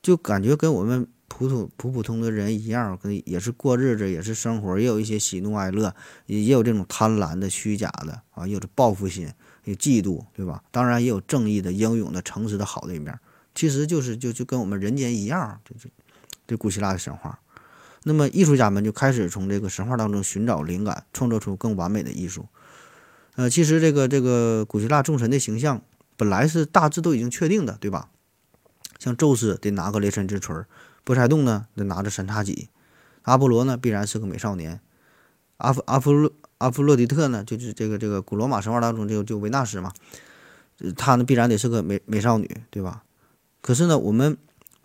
[0.02, 5.94] 就感觉跟我们普通普普通的人一样，跟也是过日子，也是生活，也有一些喜怒哀乐，
[6.26, 9.32] 也也有这种贪婪的、虚假的啊，有着报复心，
[9.66, 10.63] 有嫉妒，对吧？
[10.72, 13.20] 当然也有正义的、英勇的、诚实的好的一面，
[13.54, 15.90] 其实就是就就跟我们人间一样，就就
[16.48, 17.40] 这古希腊的神话。
[18.04, 22.48] 那么艺术家们就开始从这个神话当中寻找灵感，创作出更完美的艺术。
[23.36, 25.82] 呃，其实这个这个古希腊众神的形象
[26.16, 28.10] 本来是大致都已经确定的，对吧？
[28.98, 30.56] 像宙斯得拿个雷神之锤，
[31.08, 32.67] 波塞冬呢得拿着三叉戟，
[33.22, 34.82] 阿波罗呢必然是个美少年，
[35.56, 39.93] 阿弗阿弗洛阿弗洛狄特呢就是这个这个古罗马神话当中就就维纳斯嘛，
[40.98, 43.04] 他呢必然得是个美美少女，对吧？
[43.62, 44.38] 可是呢我们。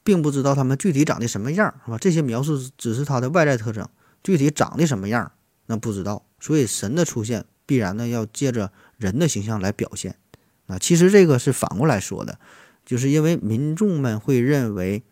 [0.05, 1.97] 并不知道他们具体长得什么样，是吧？
[1.97, 3.89] 这些描述只是他的外在特征。
[4.25, 5.31] 具体长得什么样，
[5.67, 6.25] 那不知道。
[6.41, 10.17] 所以神的出现必然呢要借着人的形象来表现。
[10.67, 12.41] 啊，其实这个是反过来说的，
[12.85, 15.05] 就是因为民众们会认为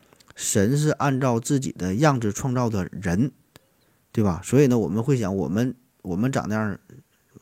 [0.42, 3.31] 神是按照自己的样子创造的人，
[4.11, 4.40] 对吧？
[4.42, 6.79] 所以呢，我们会想，我们我们长那样，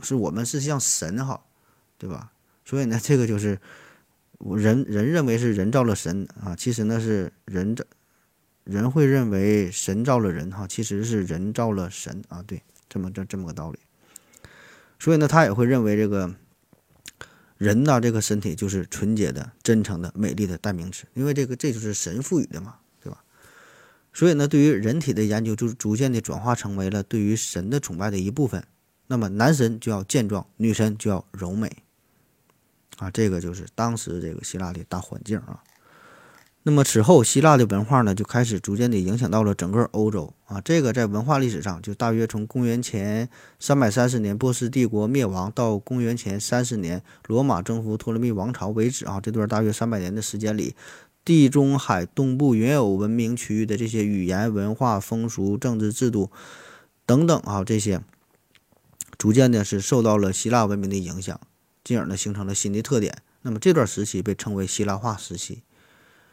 [0.03, 1.41] 是我们是像神哈，
[1.97, 2.33] 对吧？
[2.65, 3.57] 所以呢，这个就是
[4.41, 7.85] 人人认为是人造了神啊，其实呢是人造
[8.65, 13.79] 人会认为神造了人哈，其实是人造了神啊，对，这么这这么个道理。
[14.99, 16.35] 所以呢，他也会认为这个。
[17.59, 22.77] 人呐，这个身体就是纯洁的、真诚的、美丽的代名词，因为这个这就是神赋予的嘛，
[24.13, 28.65] 所以呢，对于人体的研究就逐渐的转化成为了对于神的崇拜的一部分。
[29.07, 31.71] 那么男神就要健壮，女神就要柔美，
[32.99, 35.63] 啊，这个就是当时这个希腊的大环境啊。
[36.65, 40.61] 那么此后，希腊的文化呢，就开始逐渐的影响到了整个欧洲啊。
[40.61, 50.75] 这个在文化历史上，就大约从公元前三百三十年波斯帝国灭亡到公元前三十年罗马征服托勒密王朝为止啊，这段大约三百年的时间里，
[51.29, 56.31] 地中海东部原有文明区域的这些语言、文化、风俗、政治制度
[57.05, 58.01] 等等啊，这些
[59.19, 61.39] 逐渐的是受到了希腊文明的影响，
[61.85, 63.21] 进而呢形成了新的特点。
[63.43, 65.63] 那么这段时期被称为希腊化时期。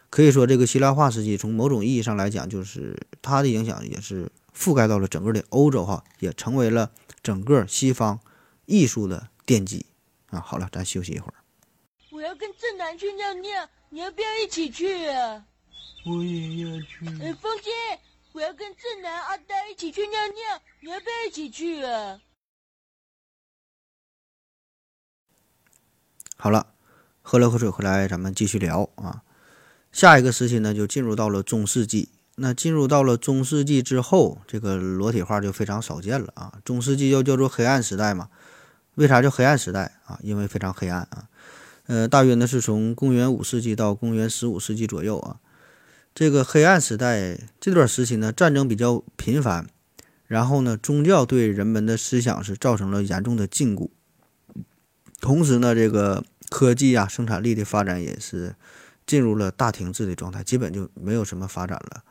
[0.10, 6.90] 可以说，这个希腊化时期从某种意义上来讲，就是它的影响也是覆盖到了整个的欧洲，哈，也成为了
[7.22, 8.22] 整个西方
[8.66, 9.88] 艺术的奠基
[10.28, 10.40] 啊。
[10.40, 11.34] 好了，咱休息一会儿。
[12.12, 15.46] 我要跟正南去尿尿，你要不要一起去啊？
[16.06, 17.06] 我也要去。
[17.24, 17.72] 哎，风姐，
[18.34, 22.20] 我要跟正南、阿呆一起去尿尿，你要不要一起去啊？
[26.36, 26.74] 好了，
[27.22, 29.24] 喝了口水回来，咱们继续聊啊。
[29.94, 32.10] 下一个时期呢，就进入到了中世纪。
[32.36, 36.60] 那进入到了中世纪之后，这个裸体画就非常少见了啊。
[36.66, 38.30] 中世纪又叫做黑暗时代嘛？
[38.96, 40.20] 为啥叫黑暗时代啊？
[40.22, 41.30] 因为非常黑暗啊。
[41.88, 45.40] 呃，大约呢是从公元五世纪到公元十五世纪左右啊。
[46.14, 49.68] 这个黑暗时代这段时期呢，战争比较频繁，
[50.28, 53.90] 然后呢，宗教对人们的思想是造成了严重的禁锢。
[55.20, 58.56] 同时呢，这个科技啊，生产力的发展也是。
[59.08, 62.04] 进入了大停滞的状态，基本就没有什么发展了。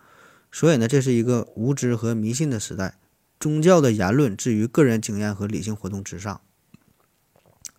[0.53, 2.99] 所以呢，这是一个无知和迷信的时代，
[3.41, 6.41] 宗教的言论置于个人经验和理性活动之上。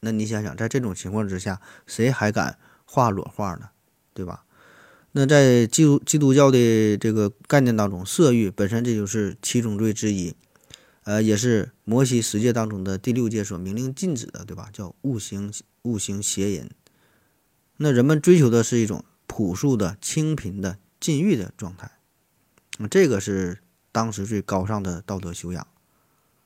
[0.06, 3.70] 那你想想，在这种情况之下，谁还敢画裸画呢？
[4.14, 4.46] 对吧？
[5.14, 10.36] 那在基督基督教的这个概念当中，色欲本身这就是七宗罪之一，
[11.06, 14.70] 呃，也是摩西十诫当中的第六诫所明令禁止的，对吧？
[14.72, 16.70] 叫勿行勿行邪淫。
[17.78, 21.90] 那人们追求的是一种朴素的、清贫的、禁欲的状态，
[22.78, 23.58] 啊，这个是
[23.92, 25.66] 当时最高尚的道德修养。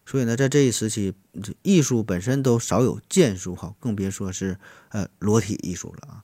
[0.10, 1.13] 所以呢，在这一时期，
[1.62, 4.58] 艺术本身都少有建树，哈，更别说是
[4.89, 6.24] 呃裸体艺术了啊。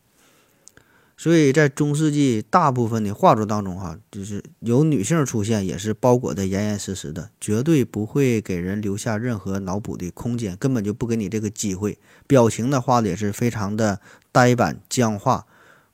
[1.16, 12.00] 所以在中世纪大部分的画作当中，哈，就是有女性出现，也是包裹得严严实实的，绝对不会给人留下任何脑补的空间，根本就不给你这个机会。
[12.26, 15.46] 表情呢，画的也是非常的呆板僵化，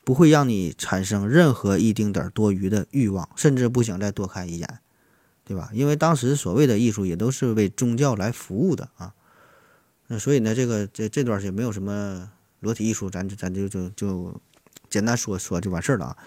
[0.06, 4.80] 不会让你产生任何一丁点儿多余的欲望，甚至不想再多看一眼，
[5.52, 5.70] 对吧？
[5.74, 9.14] 因为当时所谓的艺术也都是为宗教来服务的啊。
[10.08, 14.42] 那所以呢，这个这这段也没有什么裸体艺术，咱咱就就就。
[14.90, 16.18] 简单说说就完事儿了啊。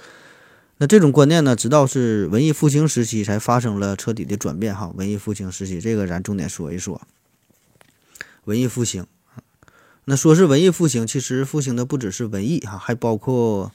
[0.78, 4.90] 那这种观念呢，直到是文艺复兴时期才发生了彻底的转变哈。
[4.94, 7.02] 文艺复兴时期，这个咱重点说一说。
[8.44, 9.06] 文艺复兴，
[10.06, 13.70] 那说是文艺复兴，其实复兴的不只是文艺哈，还包括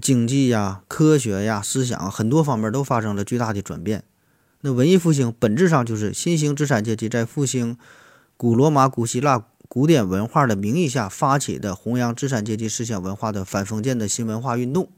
[0.00, 4.04] 经济呀、科学呀、思想很多方面都发生了巨大的转变。
[4.62, 7.76] 那文艺复兴本质上就是新兴资产阶级在复兴
[8.36, 9.46] 古罗马、古希腊。
[9.68, 14.92] 古典文化的名义下发起的弘扬资产阶级思想文化的反封建的新文化运动，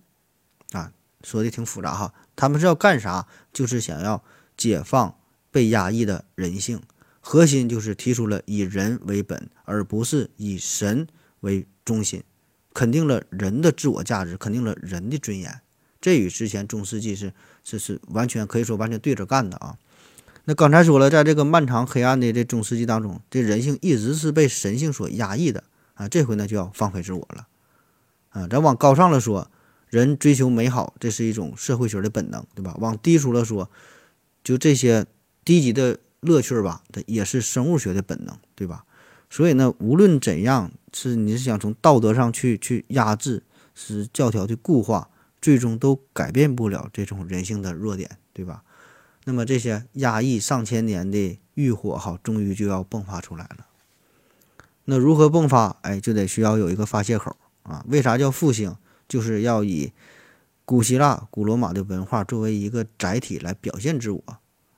[0.73, 0.91] 啊，
[1.23, 2.13] 说的挺复杂哈。
[2.35, 3.29] 他们是要干啥？
[3.53, 4.25] 就是想要
[4.57, 5.15] 解放
[5.53, 6.83] 被压抑的人性，
[7.21, 11.07] 核心就是提出了以人为本，而不是以神
[11.39, 12.25] 为中心，
[12.73, 15.61] 肯定了人的自我价值，肯定了人的尊严。
[16.01, 17.33] 这与之前中世纪是
[17.65, 19.77] 是是完全可以说完全对着干的啊。
[20.45, 26.07] 那刚才说了，在这个漫长黑暗的这中世纪当中，这人性一直是被神性所压抑的啊。
[26.07, 27.49] 这回呢，就要放飞自我了
[28.29, 28.47] 啊。
[28.47, 29.51] 咱往高尚了说，
[29.89, 32.77] 人追求美好，这是一种社会学的本能，对吧？
[32.79, 33.71] 往低俗了说，
[34.45, 35.07] 就这些
[35.45, 38.85] 低级的乐趣吧，它也是生物学的本能，对吧？
[39.31, 43.43] 所以呢，无论怎样，是你是想从道德上去去压制，
[43.75, 45.09] 是教条的固化，
[45.45, 48.63] 最终都改变不了这种人性的弱点，对吧？
[49.25, 53.67] 那么这些压抑上千年的欲火哈，终于就要迸发出来了。
[54.87, 55.77] 那如何迸发？
[55.83, 57.85] 哎，就得需要有一个发泄口啊。
[57.91, 58.75] 为啥叫复兴？
[59.07, 59.93] 就是要以
[60.65, 64.25] 古希腊、古罗马的文化作为一个载体来表现自我。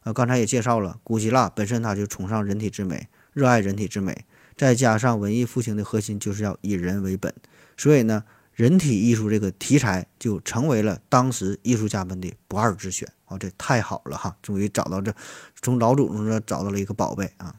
[0.03, 4.25] 啊，刚才也介绍了，古希腊本身它就崇尚人体之美，热爱人体之美，
[4.57, 7.33] 再加上文艺复兴的核心就是要以人为本，
[7.77, 8.25] 所以呢，
[8.57, 13.09] 人体艺术这个题材就成为了当时艺术家们的不二之选。
[13.27, 15.15] 哦，这太好了哈，终于找到这
[15.63, 17.55] 从老祖宗这找到了一个宝贝啊。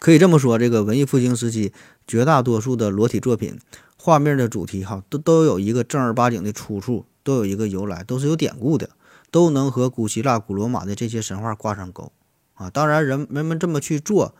[0.00, 1.72] 可以这么说，这个文艺复兴时期
[2.06, 3.58] 绝大多数的裸体作品，
[3.96, 8.90] 画面的主题哈，都都有一个正儿八经的出处，都有一个由来，都是有典故的。
[9.30, 12.10] 都能和古希腊、古罗马的这些神话挂上钩
[12.54, 12.70] 啊！
[12.70, 14.34] 当然，人人们这么去做，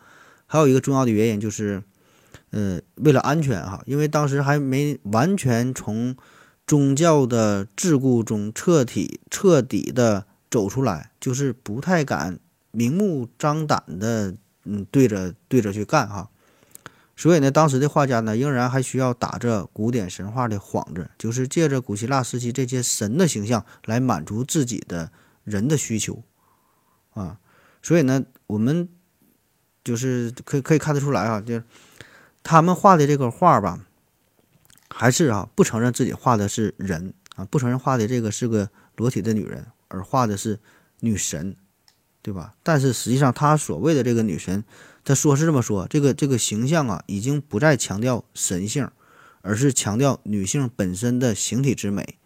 [0.47, 1.83] 还有一个重要的原因就是，
[2.51, 6.15] 呃，为了安全哈，因为当时还没完全从
[6.65, 12.39] 宗教的桎梏中彻底彻底的走出来，就是不太敢
[12.71, 14.35] 明目张胆的
[14.65, 16.29] 嗯对着对着去干哈。
[17.15, 25.11] 所以呢，当时的画家呢，仍然还需要打着古典神话的幌子，就是借着古希腊时期这些神的形象来满足自己的
[25.43, 26.23] 人的需求，
[27.11, 27.37] 啊，
[27.81, 28.87] 所以呢，我们
[29.83, 31.63] 就是可以可以看得出来啊，就是
[32.43, 33.85] 他们画的这个画吧，
[34.89, 40.59] 还是啊不承认自己画的是人啊，不承认画的这个是个裸体的女人，而画的是
[40.99, 41.55] 女神，
[42.21, 42.55] 对吧？
[42.63, 44.63] 但是实际上，他所谓的这个女神。
[45.05, 48.91] 他说是这么说，这个这个形象啊，已经不再强调神性，
[49.41, 52.19] 而是强调女性本身的形体之美。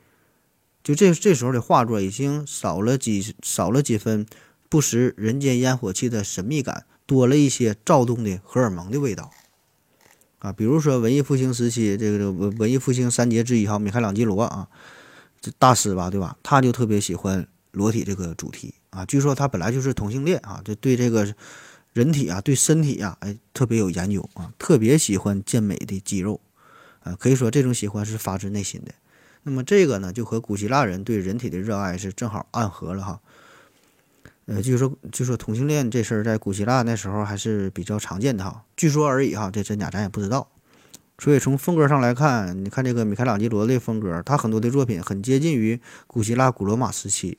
[0.84, 4.26] 就这这时候的画作，已经少了几少了几分
[4.68, 9.32] 不食人间烟火气的神秘感，多了一些躁动的荷尔蒙的味道。
[10.44, 14.68] 啊，比如说文艺复兴时期，这个这文文艺复兴三杰之一哈，米开朗基罗啊，
[15.42, 16.38] 这大师吧，对吧？
[16.44, 19.04] 他就特别喜欢裸体这个主题啊。
[19.06, 21.34] 据说他本来就是同性恋啊，就对这个。
[21.94, 26.42] 人体啊，对身体啊，哎，特别有研究啊，特别喜欢健美的肌肉，
[27.04, 28.92] 啊，可以说这种喜欢是发自内心的。
[29.44, 33.22] 那么这个呢，就和古希腊人对人体的热爱是正好暗合了哈。
[34.46, 40.50] 呃，据说据说同性恋这事儿在古希腊那时候还是比较常见的哈，据说而已哈，这真假咱也不知道。
[41.18, 47.38] 所以从风格上来看，你看这个米开朗基罗的风格，他很多的作品很接近于古希腊、古罗马时期。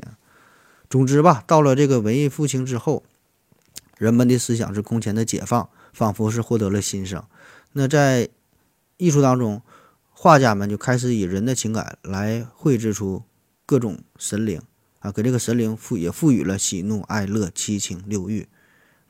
[0.89, 3.03] 总之吧，到了这个文艺复兴之后。
[3.97, 7.23] 人们的思想是空前的解放，仿佛是获得了新生。
[7.75, 8.29] 那在
[8.97, 9.63] 艺术当中，
[10.11, 13.23] 画家们就开始以人的情感来绘制出
[13.65, 14.61] 各种神灵
[15.05, 18.49] 啊，给这个神灵赋也赋予了喜怒哀乐七情六欲。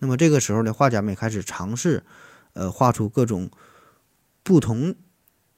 [0.01, 2.03] 那么这个时候呢，画家们也开始尝试，
[2.55, 3.49] 呃，画出各种
[4.43, 4.97] 不同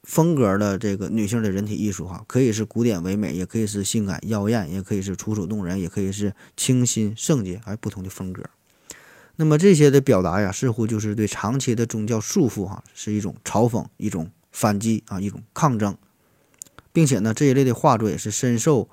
[0.03, 8.43] 风格的这个女性的人体艺术哈，可以是古典唯美，也可以是性感妖艳，也可以是楚楚动人，也可以是清新圣洁，还不同的风格。
[9.37, 15.97] 那么这些的表达呀，似乎就是对长期的宗教束缚哈，是一种嘲讽，一种反击啊，一种抗争，
[16.93, 18.91] 并且呢，这一类的画作也是深受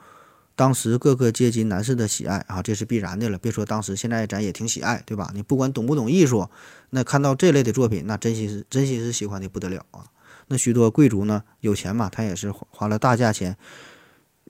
[0.56, 3.38] 当时各个阶级男士的喜爱啊，这是必然的了。
[3.38, 5.32] 别说当时，现在咱也挺喜爱，对吧？
[5.34, 6.50] 你不管懂不懂艺术，
[6.89, 10.06] 那看到这类的作品，那真心是真心是喜欢的不得了啊。
[10.48, 13.58] 那许多贵族呢，有钱嘛，他也是花了大价钱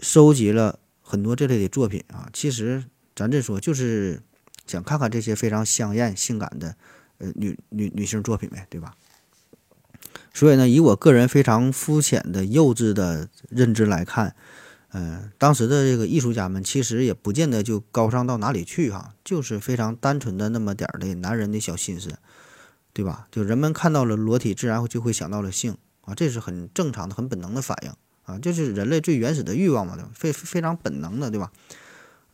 [0.02, 2.30] 收集了很多这类的作品啊。
[2.34, 2.86] 其实
[3.16, 4.22] 咱这说就是。
[4.66, 6.78] 想看看这些非常香艳、性感的，
[7.18, 8.94] 呃，女女女性作品呗，对吧？
[10.34, 14.34] 所以呢，以我个人非常肤浅的、幼稚的认知来看，
[14.96, 22.14] 嗯，当时的这个艺术家们其实也不见得就高尚到哪里去哈，就是非常单纯的那么点儿的男人的小心思，
[22.94, 23.28] 对吧？
[23.32, 27.92] 就人们看到了裸体，自然就会想到了性啊，这是很正常的、很本能的反应
[28.24, 30.12] 啊，就是人类最原始的欲望嘛，对吧？
[30.14, 31.52] 非非常本能的，对吧？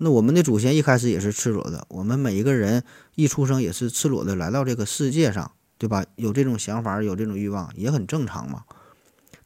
[0.02, 2.84] 那我们的祖先一开始也是赤裸的，我们每一个人
[3.16, 6.06] 一出生也是赤裸的来到这个世界上，对吧？
[6.18, 8.66] 有这种想法，有这种欲望也很正常嘛。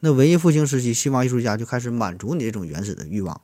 [0.05, 3.39] 那文艺复兴时期，西方艺术家就开始满足你这种原始的欲望。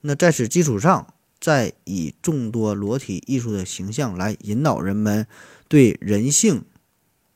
[0.00, 5.28] 那在此基础上，再以众多裸体艺术的形象来引导人们
[5.68, 6.64] 对人性、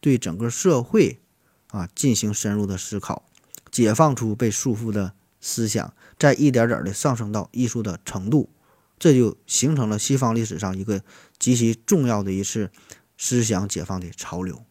[0.01, 1.21] 对整个社会
[1.69, 3.25] 啊进行深入的思考，
[3.71, 8.51] 解放出被束缚的思想，再一点点的上升到艺术的程度。
[8.99, 11.05] 这就形成了西方历史上一个
[11.39, 12.73] 极其重要的一次
[13.17, 14.65] 思想解放的潮流，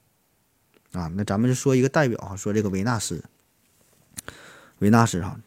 [0.91, 3.23] 啊，那咱们就说一个代表哈，说这个维纳斯，
[4.85, 5.39] 维纳斯哈，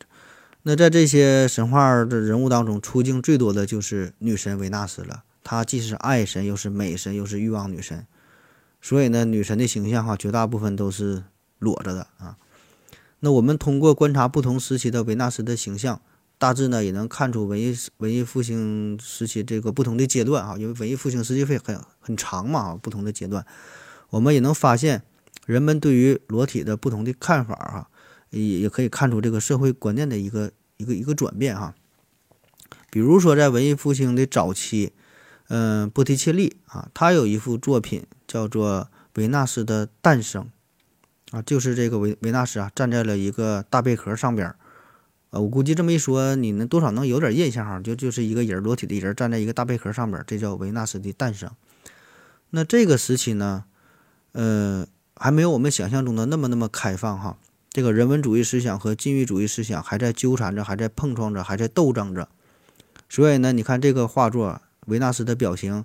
[0.64, 5.22] 那在这些神话的人物当中，出镜最多的就是女神维纳斯了。
[5.45, 8.05] 她既是爱神，又是美神，又是欲望女神，
[8.82, 11.22] 所以呢，女神的形象哈，绝大部分都是
[11.61, 12.36] 裸着的啊。
[13.20, 16.01] 那我们通过观察不同时期的维纳斯的形象。
[16.41, 23.45] 大致呢也能看出文艺文艺复兴时期这个不同的阶段啊，因为文艺复兴时期会很很长嘛，不同的阶段，
[24.11, 25.03] 我们也能发现
[25.47, 27.91] 人们对于裸体的不同的看法哈，
[28.31, 31.74] 也也可以看出这个社会观念的一个一个一个转变哈。
[32.91, 34.93] 比如说在文艺复兴的早期，
[35.49, 38.89] 嗯，波提切利啊，他有一幅作品叫做
[39.20, 40.45] 《维纳斯的诞生》。
[41.31, 44.57] 啊，就是这个维维纳斯啊，站在了一个大贝壳上边儿，
[45.29, 51.51] 呃，我估计这么一说，你能多少能有点印象哈，就就是一个人裸体的人站在一个大贝壳上边，这叫维纳斯的诞生。
[52.49, 53.64] 那这个时期呢，
[54.33, 57.37] 呃，还没有我们想象中的那么那么开放哈，
[57.79, 62.29] 这个人文主义思想和禁欲主义思想还在纠缠着，还在碰撞着，还在斗争着。
[63.09, 65.85] 所以呢，你看这个画作，维纳斯的表情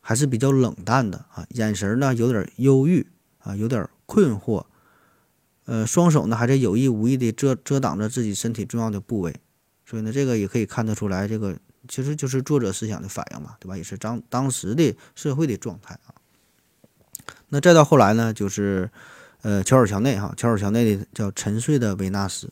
[0.00, 3.06] 还是比较冷淡的啊，眼神呢有点忧郁
[3.38, 4.64] 啊，有点困惑。
[5.66, 9.32] 呃，双手呢还在有意无意地遮遮挡着自己身体重要的部位，
[9.86, 11.56] 所以呢，这个也可以看得出来，这个
[11.86, 13.76] 其实就是作者思想的反应嘛，对吧？
[13.76, 16.10] 也是当当时的社会的状态啊。
[17.50, 18.90] 那再到后来呢，就是
[19.42, 22.46] 呃，乔尔乔内哈，乔尔乔内的叫《沉睡的维纳斯》。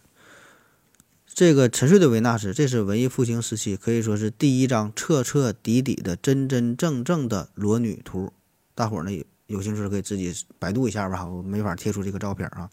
[1.27, 8.33] 这个《沉睡的维纳斯》，这是文艺复兴时期可以说是第一张彻彻底底的真真正正的裸女图。
[8.75, 12.69] 大伙儿呢有兴趣可以自己百度一下吧，我没法贴出这个照片啊。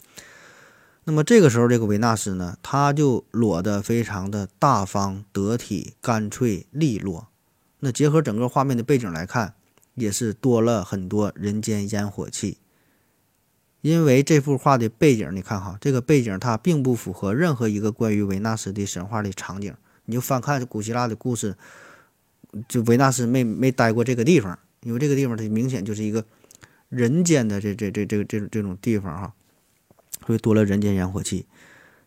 [1.04, 7.28] 那么这个时候，这个维纳斯呢，他就裸得非常的大方、得体、干脆、利落。
[7.82, 9.54] 那结合整个画面的背景来看，
[9.94, 12.58] 也是多了很多人间烟火气。
[13.86, 19.76] 因为这幅画的背景，你看哈，这个背景它并不符合任何一个关于维纳斯的神话的场景。
[20.06, 21.56] 你就翻看古希腊的故事，
[22.68, 26.26] 就维纳斯没没待过这个地方，因为这个地方它明显就是一个
[26.90, 29.34] 人间的这这这这这这种地方哈。
[30.26, 31.46] 所以多了人间烟火气，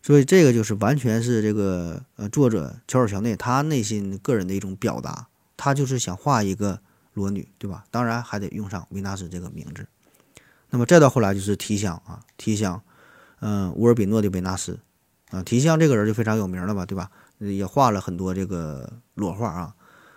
[0.02, 6.80] 所以这个就是完全是这个呃作者乔尔乔内他内心个人的一种表达，他就是想画一个
[7.14, 7.84] 裸女，对吧？
[7.92, 9.86] 当然还得用上维纳斯这个名字。
[10.70, 12.82] 那么再到后来就是提香啊，提香，
[13.40, 14.78] 嗯，乌尔比诺的维纳斯
[15.30, 17.10] 啊，提香这个人就非常有名了吧，对吧？
[17.38, 19.74] 也画了很多这个裸画啊，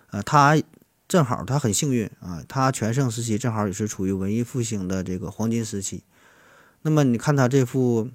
[0.09, 0.59] 呃，他
[1.07, 6.03] 正好他很幸运啊，他全盛时期正好也是处于文艺复兴的这个黄金时期。
[6.81, 8.09] 那么你看他这幅，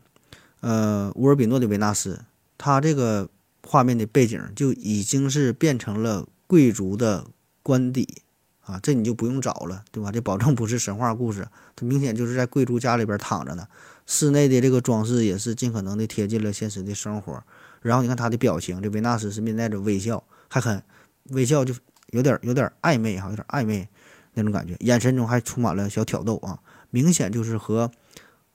[0.60, 2.24] 呃，乌尔比诺的维纳斯，
[2.58, 3.28] 他这个
[3.64, 7.26] 画面的背景就已经是变成了贵族的
[7.62, 8.22] 官邸
[8.66, 10.12] 啊，这你就不用找了，对吧？
[10.12, 13.66] 这保证不是神话故事，它明显就是在贵族家里边躺着呢。
[14.04, 17.42] 室内的这个装饰也是尽可能的贴近了现实的生活。
[17.80, 20.82] 然后你看他的表情，这维纳斯是面带着微笑，还很
[21.30, 21.72] 微笑，就
[22.10, 23.88] 有点有点暧昧哈，有点暧昧
[24.34, 26.60] 那种感觉，眼神中还充满了小挑逗啊，
[26.90, 27.90] 明显就是和。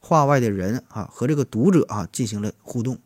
[0.03, 2.97] 画外的人啊，和这个读者啊进行了互动，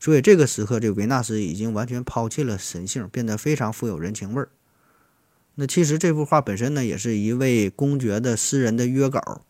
[0.00, 4.48] 所以这个时刻，这维纳斯已经完全抛弃了神性，变得非常富有人情味儿。
[5.60, 9.42] 那其实这幅画本身呢，也是一位公爵的私人的约稿。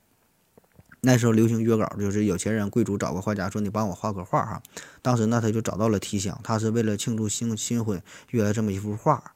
[1.03, 4.63] 那时候流行约稿，就是有钱人贵族找个画家说：“你帮我画个画哈。”
[5.03, 9.35] 当时呢，他就找到了提香，他是为了庆祝新新婚约了这么一幅画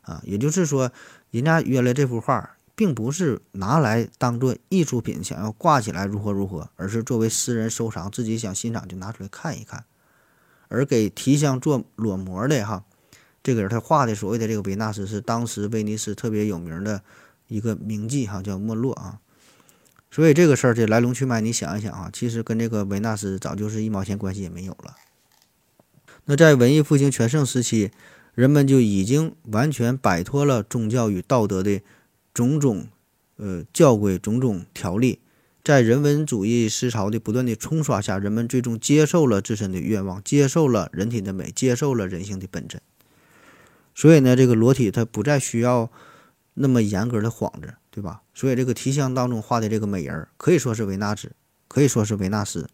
[0.00, 0.22] 啊。
[0.24, 0.90] 也就是说，
[1.30, 2.52] 人家约了这幅画。
[2.78, 9.86] 并不是拿来当做艺术品，想要挂起来如何如何，而是作为私人收藏，自己想欣赏就拿出来看一看。
[10.68, 12.84] 而给提香做裸模的哈，
[13.46, 17.00] 这个人他画的所谓的这个维纳斯是当时威尼斯特别有名的
[17.46, 19.20] 一个名妓哈，叫莫洛啊。
[20.10, 24.96] 所以这个事儿这来龙去脉，你想一想啊，其实跟这个维纳斯早就是一毛钱关系也没有了。
[26.24, 27.92] 那在文艺复兴全盛时期，
[28.34, 31.80] 人们就已经完全摆脱了宗教与道德的。
[32.34, 32.88] 种种，
[33.36, 35.20] 呃，教规、种种条例，
[35.64, 42.78] 在人文主义思潮的不断的冲刷下，人们最终接受了自身的愿望，接受了人体的美，接受了人性的本真。
[43.96, 45.90] 所以呢，这个裸体它不再需要
[46.52, 48.20] 那么严格的幌子，对吧？
[48.34, 51.32] 所以这个题像当中画的这个美人，可以说是维纳斯，
[51.66, 52.68] 可以说是维纳斯，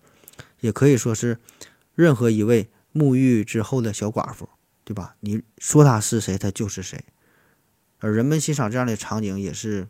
[0.59, 1.39] 也可以说是
[1.95, 4.49] 任何一位沐浴之后的小寡妇，
[4.85, 5.15] 对吧？
[5.21, 7.05] 你说她是谁，她就是谁。
[8.01, 9.87] 而人们欣赏这样的场景也是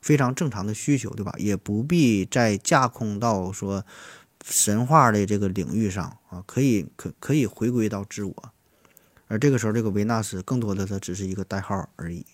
[0.00, 1.34] 非常正常的需求，对吧？
[1.38, 3.84] 也不必再架空到说
[4.44, 8.52] 神话的这个领域上啊，可以可可以回归到自我。
[9.28, 12.26] 而这个时候，这个维纳斯更多的它只是一个代号而已。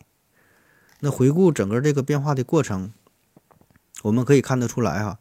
[1.00, 2.92] 那回顾整个这个变化的过程，
[4.02, 5.18] 我们可以看得出来哈，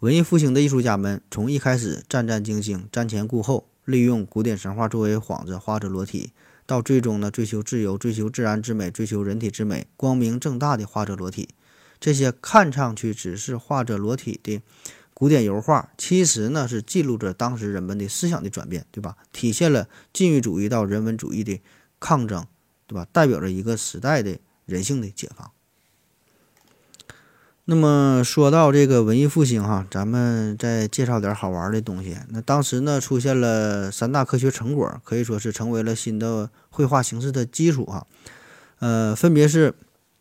[0.00, 6.32] 文艺复兴的艺术家们从一开始战战兢兢、瞻前顾后，利用古典神话作为幌子画着裸体。
[6.66, 11.50] 到最终呢，追求自由，追求自然之美，追求人体之美，光明正大的画着裸体，
[12.00, 14.62] 这些看上去只是画着裸体的
[15.14, 19.16] 古典油画其实呢是记录着当时人们的思想的转变，对吧？
[19.32, 21.62] 体现了禁欲主义到人文主义的
[22.00, 22.44] 抗争，
[22.86, 23.06] 对吧？
[23.12, 25.50] 代表着一个时代的人性的解放。
[27.66, 32.18] 那么说到这个文艺复兴哈，咱们再介绍点好玩的东西。
[32.28, 38.06] 那当时呢出现了三大科学成果，可以说是成为了新的绘画形式的基础哈。
[38.80, 39.74] 呃，分别是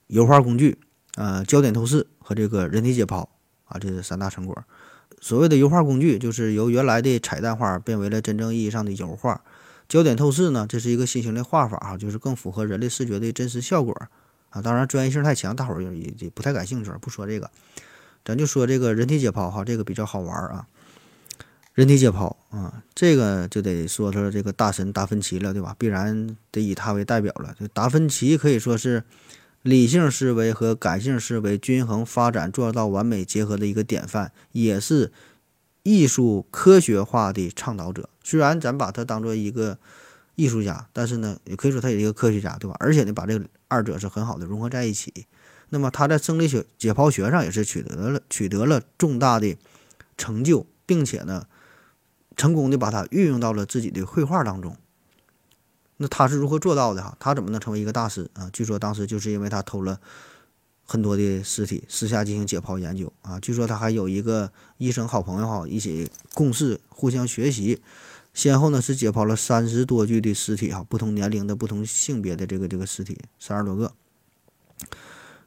[0.08, 0.80] 油画工具、
[1.16, 3.28] 呃焦点透视和这个人体解剖
[3.66, 4.64] 啊，这是三大成果。
[5.24, 9.42] 所谓的油画工具，就是由原来的彩蛋画变为了真正意义上的油画。
[9.88, 13.96] 焦点透视呢，这是一个新型的画法哈，就是更符合人类视觉的真实效果。
[14.50, 17.50] 啊，当然专业性太强，大伙儿也也不太感兴趣，不说这个，
[18.26, 20.68] 咱就说这个人体解剖哈，这个比较好玩儿啊。
[21.74, 25.74] 人体解剖啊，这个就得说说这个大神达芬奇了，对吧？
[25.80, 27.56] 必然得以他为代表了。
[27.58, 29.02] 就达芬奇可以说是
[29.64, 35.12] 理性思维和感性思维均衡发展做到完美结合的一个典范，也是
[35.82, 38.08] 艺术科学化的倡导者。
[38.24, 39.80] 虽然咱把他当做一个
[40.36, 42.76] 艺术家，但是呢，也可以说他也是一个科学家，对吧？
[42.80, 43.46] 而且呢，把这个。
[43.70, 45.26] 二者是很好的融合在一起，
[45.70, 49.58] 那么他在生理学解剖学上也是取得了取得了重大的
[50.16, 51.48] 成就，并且呢，
[52.38, 54.78] 成功的把它运用到了自己的绘画当中。
[55.98, 57.16] 那他是如何做到的哈？
[57.20, 58.50] 他怎么能成为一个大师啊？
[58.52, 60.00] 据说当时就是因为他偷了
[60.86, 63.40] 很多的尸体，私下进行解剖研究啊。
[63.40, 67.82] 据说他还有一个医生好朋友哈，一起共事，互相学习。
[68.34, 73.94] 先后呢是解剖了三十多具的尸体哈，不同年龄的不同性别的这个这个尸体三十多个，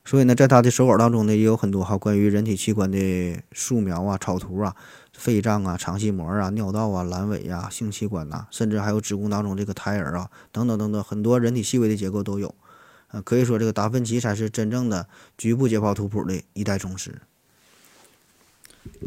[0.05, 4.77] 所以呢，在他的手稿当中呢，也有很多哈关于人体器官的素描啊、草图啊、
[5.17, 12.55] 肺脏啊、肠系膜啊、尿道啊、阑尾啊、性器官呐，甚至还有子宫当中这个胎儿啊等等等等，很多人体细微的结构都有
[13.09, 13.21] 啊。
[13.23, 17.21] 可以说，这个达芬奇才是真正的局部解剖图谱的一代宗师。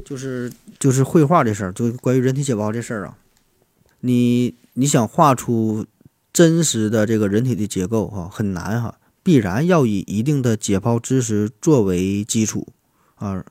[0.04, 3.18] 就是就是绘画这事儿，就关于人体解剖这事儿啊。
[4.02, 5.86] 你你想画出
[6.34, 12.68] 真实的这个人体的结构哈，很难哈，必然要以一定的解剖知识作为基础
[13.16, 13.46] 啊，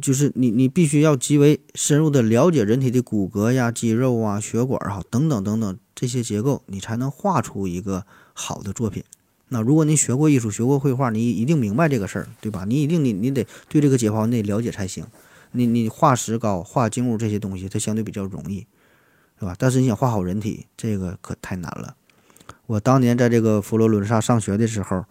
[0.00, 9.02] 就是你你必须要极为深入的了解人体的骨骼呀、肌肉啊、血管哈等等等等这些结构，你才能画出一个好的作品。
[9.48, 12.64] 那如果你学过艺术、学过绘画，你一定明白这个事儿，对吧？
[12.66, 15.04] 你一定你你得对这个解剖你得了解才行。
[15.52, 18.66] 你你画石膏、画静物这些东西，它相对比较容易。
[19.38, 19.56] 是吧？
[19.58, 21.96] 但是你想画好人体，这个可太难了。
[22.66, 25.02] 我当年在这个佛罗伦萨上学的时候，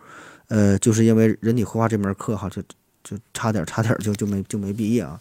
[0.49, 2.61] 呃，就是因为人体绘画这门课，哈，就
[3.03, 5.19] 就差点差点就就没就没毕业啊。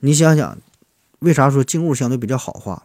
[0.00, 0.56] 你想想，
[1.20, 2.82] 为啥说静物相对比较好画？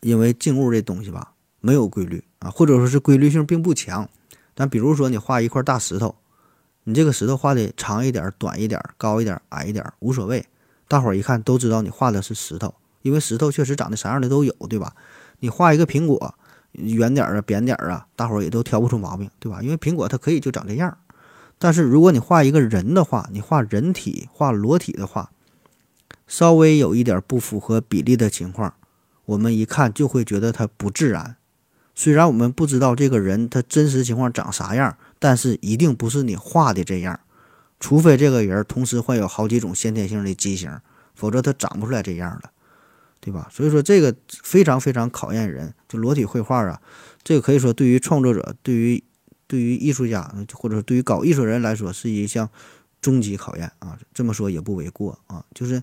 [0.00, 4.08] 因为静物这东西吧，没有规律啊，或者说是规律性并不强。
[4.54, 6.14] 但比如说你画一块大石头，
[6.84, 10.44] 你这个石头画的长一点、短一点、高一点、矮一点无所谓，
[10.88, 12.74] 大伙儿一看都知道你画的是石头。
[13.02, 14.92] 因为石头确实长得啥样的都有，对吧？
[15.38, 16.34] 你画一个苹果，
[16.72, 19.62] 圆点啊、扁点啊，大伙儿也都挑不出毛病，对吧？
[19.62, 20.98] 因为苹果它可以就长这样。
[21.58, 25.30] 但是如果你画一个人的话，你画人体、画裸体的话，
[26.26, 28.74] 稍微有一点不符合比例的情况，
[29.24, 31.36] 我们一看就会觉得它不自然。
[31.94, 37.18] 虽然我们不知道这个人他真实情况长啥样，但是一定不是你画的这样，
[37.80, 40.70] 除非这个人同时患有好几种先天性的畸形，
[41.14, 42.50] 否则他长不出来这样的。
[43.20, 43.48] 对吧？
[43.50, 46.80] 所以说这个非常非常考验人，就裸体绘画啊，
[47.24, 49.02] 这个可以说对于创作者、对于
[49.48, 52.48] 对于艺术家或者对于搞艺术人来说是一项
[53.00, 53.98] 终极考验啊。
[54.14, 55.44] 这么说也不为过啊。
[55.52, 55.82] 就是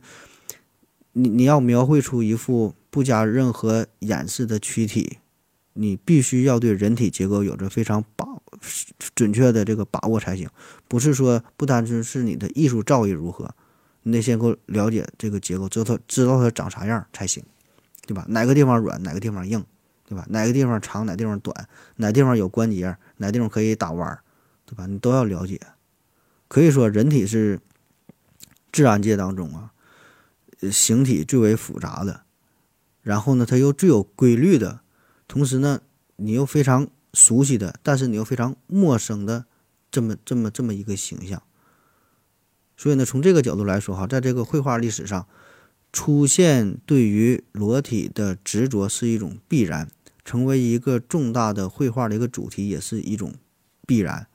[1.12, 5.18] 你你要描绘出一幅不加任何掩饰的躯体，
[5.74, 8.26] 你必须要对人体结构有着非常把
[9.14, 10.48] 准确的这个把握才行。
[10.88, 13.54] 不是说不单纯是你的艺术造诣如何。
[14.08, 17.44] 你得先够了解这个结构，知道它知道它长啥样才行，
[18.06, 18.24] 对吧？
[18.30, 19.66] 哪个地方软，哪个地方硬，
[20.08, 20.26] 对吧？
[20.30, 24.20] 哪个地方长，哪地方短，哪地方有关节，哪地方可以打弯，
[24.66, 24.86] 对吧？
[24.86, 25.60] 你都要了解。
[26.48, 27.60] 可以说，人体是
[28.72, 29.72] 自然界当中啊，
[30.72, 32.22] 形体最为复杂的，
[33.02, 34.82] 然后呢，它又最有规律的，
[35.28, 35.82] 同时呢，
[36.18, 39.46] 你又非常熟悉的，但是你又非常陌生的
[39.90, 41.42] 这么这么这么一个形象。
[42.78, 45.28] 所以呢，从这个角度来说，哈，在这个绘画历史上，
[45.96, 49.90] 出现对于裸体的执着是一种必然，
[50.26, 53.34] 成为一个重大的绘画的一个主题也是一种
[53.88, 54.28] 必然，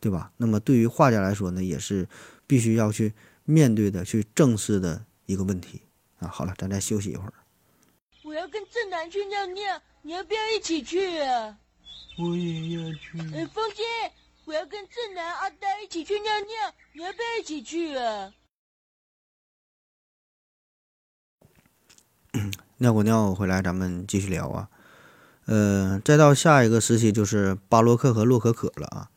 [0.00, 0.32] 对吧？
[0.38, 2.08] 那么对于画家来说呢，也是
[2.46, 3.12] 必须要去
[3.44, 5.82] 面对的、去正视的一个问题
[6.18, 6.28] 啊。
[6.28, 7.34] 好了，咱再休息一会儿。
[8.22, 11.58] 我要跟正南去尿尿，你要不要一起去啊？
[12.18, 13.18] 我也要去。
[13.34, 13.82] 哎，风姐。
[14.44, 18.32] 我要跟正南、阿呆一起去尿尿，你要不要一起去啊？
[22.82, 24.68] 尿过尿回来，咱们继续聊啊。
[25.46, 29.08] 呃，再到下一个时期就是巴洛克和洛可可了啊。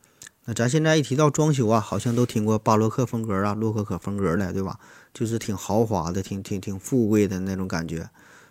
[0.44, 4.78] 那咱现在一提到装修啊，好像都听过巴洛克风格啊、洛可可风格的，对吧？
[5.12, 8.08] 就是挺豪华的、挺挺挺富贵的那种感觉。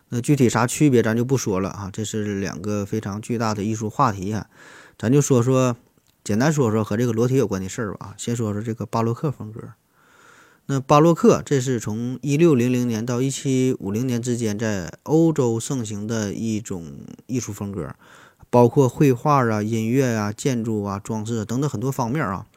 [0.10, 4.48] 那具体啥区别咱就不说了啊，这是两个非常巨大的艺术话题啊。
[5.00, 5.78] 咱就说说，
[6.26, 8.14] 简单说说和这个裸体有关的事儿吧啊。
[8.18, 9.62] 先说说这个巴洛克风格。
[10.68, 16.92] 那巴洛克，这是从一六零零年到一七五零年之间在欧洲盛行的一种
[17.28, 17.94] 艺术风格，
[18.50, 22.48] 包括绘画啊、音乐啊、建筑啊、装饰等等很多方面啊。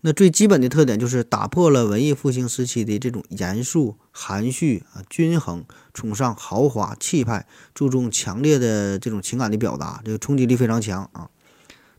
[0.00, 11.28] 那最基本的特点就是打破了文艺复兴时期的这种严肃、含蓄啊、均衡，崇尚豪华气派，注重强烈的这种情感的表达，这个冲击力非常强啊。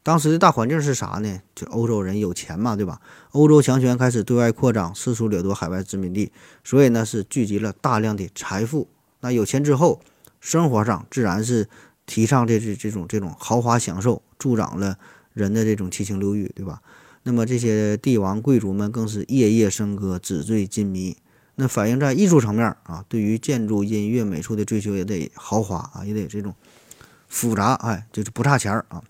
[0.04, 1.42] 当时的大环境是啥呢？
[1.56, 3.00] 就欧洲人有钱嘛，对吧？
[3.32, 6.30] 欧洲强权开始对外扩张，四处掠夺海外殖民地，
[6.62, 8.90] 所以呢是聚集了大量的财富。
[9.22, 10.02] 那有钱之后，
[10.42, 11.70] 生活上自然是
[12.06, 14.98] 提倡这这这种这种豪华享受，助长了
[15.32, 16.82] 人的这种七情六欲，对吧？
[17.24, 21.16] 那么这些帝王贵族们更是夜夜笙歌，纸醉金迷。
[21.56, 26.54] 那反映在艺术层面啊，对于建筑、音乐、美术的追求也得豪华啊，也得这种
[27.30, 29.02] 复杂，哎，就是不差钱儿啊。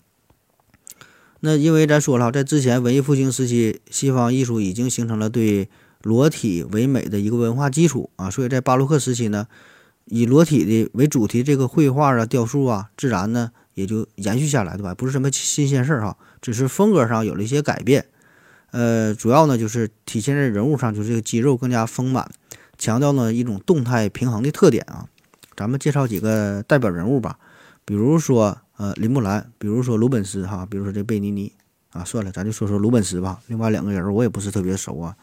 [1.46, 5.68] 那因为咱说了，在之前文艺复兴时期，西方艺术已经形成了对
[6.02, 9.46] 裸体为美的一个文化基础啊，所以在巴洛克时期呢，
[10.06, 14.94] 以裸体的为主题这个绘画啊、雕塑啊，自然呢也就延续下来，对吧？
[14.94, 18.06] 不是什么新鲜事儿哈，只是风格上有了一些改变。
[18.70, 22.26] 呃，主要呢就是体现在人物上，就是这个肌肉更加丰满，
[22.78, 25.04] 强调呢一种动态平衡的特点啊。
[25.54, 27.38] 咱们介绍几个代表人物吧，
[27.84, 28.60] 比如说。
[28.76, 31.52] 呃，林木兰，比如说鲁本斯哈，比如说这贝尼尼
[31.90, 33.40] 啊，算了，咱就说说鲁本斯吧。
[33.46, 35.16] 另外两个人我也不是特别熟啊，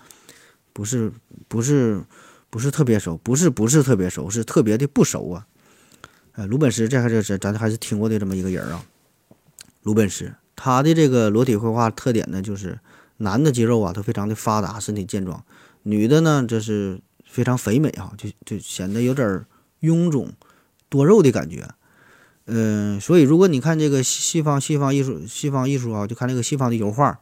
[0.71, 1.11] 不是
[1.49, 2.01] 不是
[2.49, 5.45] 不是特别熟，不是不是特别熟，是特别的不熟啊。
[6.33, 8.85] 呃，鲁本斯这还是咱还是听过的这么一个人啊。
[9.83, 12.79] 鲁本斯他的这个裸体绘画特点呢，就是
[13.17, 15.43] 男的肌肉啊都非常的发达，身体健壮；
[15.83, 19.45] 女的呢，这是非常肥美哈，就就显得有点
[19.81, 20.31] 臃肿
[20.87, 21.67] 多肉的感觉。
[22.53, 27.17] 嗯，所以如果你看这个西方西方艺术西方艺术啊，就看这个西方的油画，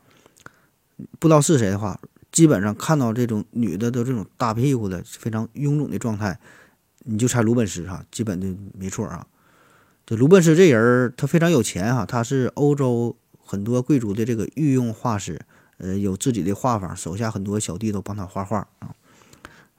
[1.20, 2.02] 不知道是谁的话，
[2.32, 6.40] 基本上看到这种女的都这种大屁股的非常臃肿的状态，
[7.06, 9.28] 你就猜鲁本斯哈，基本的没错啊。
[10.08, 15.40] 这鲁本斯这人他非常有钱哈，他是欧洲很多贵族的这个御用画师，
[15.78, 18.96] 呃，有自己的画坊，手下很多小弟都帮他画画啊。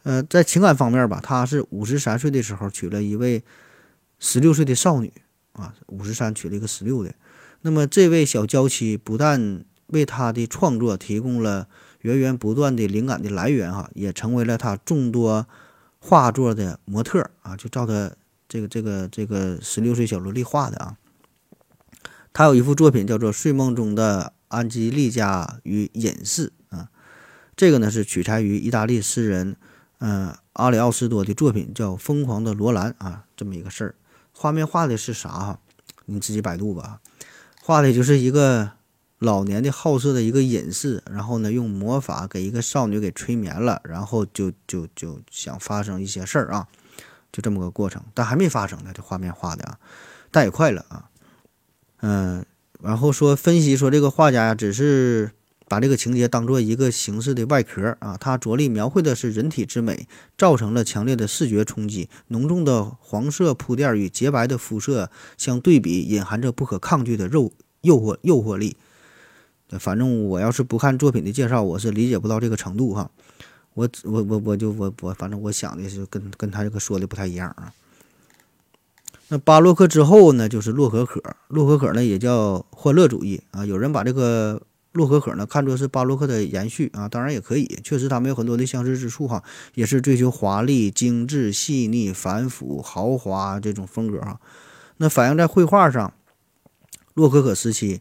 [0.04, 3.42] 呃，在情感方面吧，他是五十三岁的时候娶了一位
[4.20, 5.12] 十六岁的少女。
[5.52, 7.14] 啊，五十三娶了一个十六的，
[7.62, 11.68] 那么这位小娇妻不但为他的创作提供了
[12.02, 15.46] 源源不断的灵感的来源，哈，也成为了他众多
[15.98, 18.12] 画作的模特啊，就照他
[18.48, 20.96] 这个这个这个十六岁小萝莉画的啊。
[22.32, 26.88] 他有一幅作品叫做《睡梦中的安吉丽佳与隐士》啊，
[27.56, 29.56] 这个呢是取材于意大利诗人
[29.98, 33.94] 嗯阿里奥斯多的作品，叫《疯狂的罗兰》啊，这么一个事儿。
[34.40, 35.58] 画面画的是啥哈？
[36.06, 36.98] 你自己百度吧。
[37.60, 38.70] 画的就是一个
[39.18, 46.68] 老年的好色的一个隐士，然后呢用魔法给一个少女给催眠了，然后就就就想发生一些事儿啊，
[47.30, 48.02] 就这么个过程。
[48.14, 49.78] 但还没发生呢，这画面画的啊，
[50.30, 51.10] 但也快了啊。
[52.00, 52.42] 嗯，
[52.80, 55.32] 然后说分析说这个画家，只是。
[55.70, 62.08] 把这个情节当做一个形式的外壳啊，它着力描绘的是人体之美，造成了强烈的视觉冲击。
[62.26, 67.52] 浓重的黄色铺垫与洁白的肤色相对比，隐含着不可抗拒的肉
[67.82, 68.76] 诱惑诱惑力。
[69.78, 73.08] 反正我要是不看作品的介绍，我是理解不到这个程度哈。
[73.74, 77.72] 我我我我就我我反正我想的是跟跟他这个说的不太一样啊。
[79.28, 81.22] 那巴洛克之后呢，就是洛可可。
[81.46, 84.60] 洛可可呢也叫欢乐主义啊，有人把这个。
[84.92, 94.40] 洛可可呢，看作是巴洛克的延续啊，当然也可以，确实他们有很多的相似之处哈，也是追求华丽、精致、细腻、繁复、豪华这种风格哈。
[94.96, 96.12] 那反映在绘画上，
[97.14, 98.00] 洛可可时期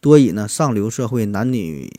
[0.00, 1.92] 多以呢上流社会男女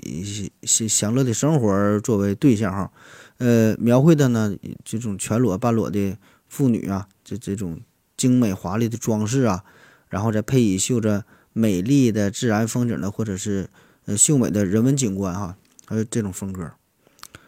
[0.64, 2.92] 享享乐的生活作为对象哈，
[3.38, 6.18] 呃，描绘的呢这种全裸半裸的
[6.48, 7.80] 妇女啊，这这种
[8.18, 9.64] 精美华丽的装饰啊，
[10.10, 13.70] 然后再配以绣着美丽的自然风景的或者是。
[14.18, 15.56] 秀美的人文景观哈，
[15.86, 16.72] 还有这种风格。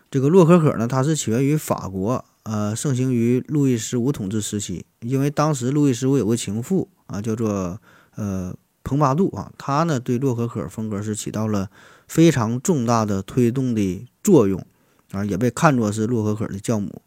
[0.09, 4.85] 这个洛可可呢，它是起源于法国，呃，盛行于路易十五统治时期。
[5.01, 7.79] 因为当时路易十五有个情妇啊，叫做
[8.15, 11.69] 呃蓬巴杜啊，他呢对洛可可风格是起到了
[12.07, 14.63] 非常重大的推动的作用
[15.11, 17.01] 啊，也被看作是洛可可的教母。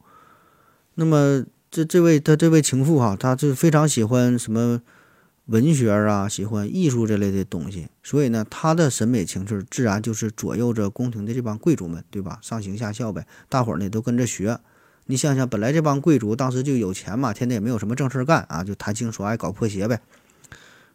[0.94, 4.80] 那么这这位他这位情妇哈，他就非常喜欢什么
[5.46, 12.40] 文学啊，喜欢艺术这类的东西，所以呢，他的审美情趣自然就是左右着宫廷的这帮贵族们，对吧？
[12.42, 14.58] 上行下效呗，大伙儿呢都跟着学。
[15.06, 20.00] 你想想，本来这帮贵族当时就有钱嘛，天天也没有什么正事儿干啊，就谈情说爱，搞破鞋呗。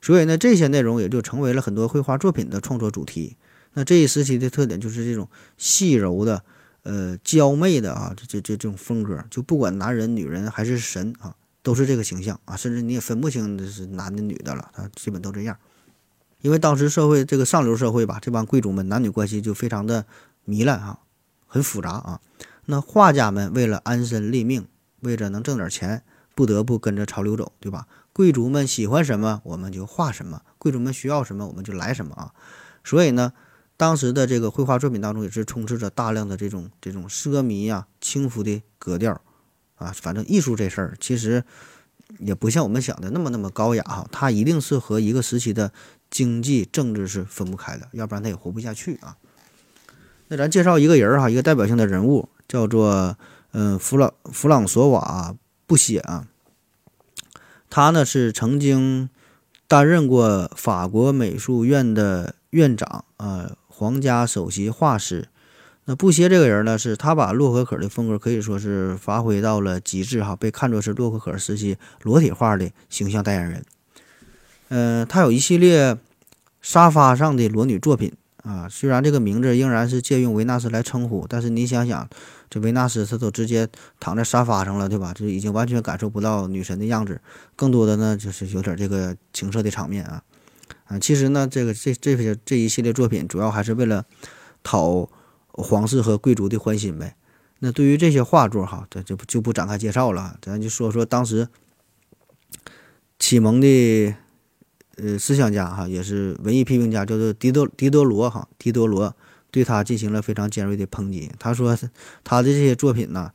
[0.02, 3.38] 所以呢，这些内容也就成为了很多绘画作品的创作主题。
[3.74, 6.44] 那这一时期的特点就是这种细柔的、
[6.84, 11.34] 呃娇媚的啊，这这这这种风格，就不管男人、女人还是神啊，
[11.64, 15.58] 都是这个形象啊，甚至你也分不清这是男的女的了，他基本都这样。
[16.42, 20.06] 因为当时社会这个上流社会吧，这帮贵族们男女关系就非常的
[20.48, 21.00] 糜烂啊，
[21.46, 22.20] 很复杂啊。
[22.66, 24.68] 那画家们为了安身立命，
[25.02, 26.04] 为着能挣点钱，
[26.34, 27.88] 不得不跟着潮流走，对吧？
[28.14, 32.34] 贵族们喜欢什么，我们就画什么；贵族们需要什么，我们就来什么啊。
[32.84, 33.34] 所以呢，
[33.78, 39.22] 当时的这个绘画作品当中也是充斥着大量的这种这种奢靡呀、轻浮的格调
[39.82, 39.94] 啊。
[39.96, 41.44] 反正艺术这事儿其实
[42.20, 45.72] 也不像我们想的那么那么高雅哈，它一定是和一个时期的
[46.10, 49.18] 经济政治是分不开的，要不然它也活不下去啊。
[50.28, 52.30] 那咱介绍一个人儿哈，一个代表性的人物。
[52.52, 53.18] 叫做
[53.54, 55.34] 嗯弗朗弗朗索瓦
[55.66, 56.28] 布歇啊，
[57.70, 59.10] 他呢是曾经
[59.70, 65.30] 担任过法国美术院的院长啊，皇家首席画师。
[65.92, 73.66] 那布歇这个人呢，是他把洛可可的风格可以说是发挥到了极致哈，被看作是洛可可时期裸体画的形象代言人。
[74.70, 75.98] 嗯，他有一系列
[76.62, 82.08] 沙发上的裸女作品啊，虽然这个名字仍然是借用维纳斯来称呼，但是你想想。
[82.50, 83.68] 这维纳斯，他都直接
[83.98, 85.14] 躺在沙发上了，对吧？
[85.16, 87.22] 这已经完全感受不到女神的样子，
[87.56, 90.22] 更多的呢就是有点这个情色的场面啊
[90.84, 91.00] 啊！
[91.00, 94.04] 其实呢，这个这这些这一系列作品主要还是为了
[94.64, 95.10] 讨
[95.54, 97.16] 皇室和贵族的欢心呗。
[97.60, 101.48] 那对于这些画作哈，咱就不就不展开介绍了，咱就说说当时
[103.20, 104.16] 启蒙的
[104.98, 109.16] 呃思想家哈，也是文艺批评家，叫做狄德狄德罗哈，狄德罗。
[109.54, 111.30] 对他进行了非常尖锐的抨击。
[111.38, 111.78] 他说
[112.24, 113.34] ：“他的这些作品呢，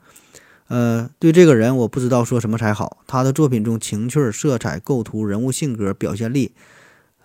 [0.68, 3.04] 呃，对这个人我不知道说什么才好。
[3.06, 6.54] 他的作品中情趣、色彩、构图、人物性格、表现力，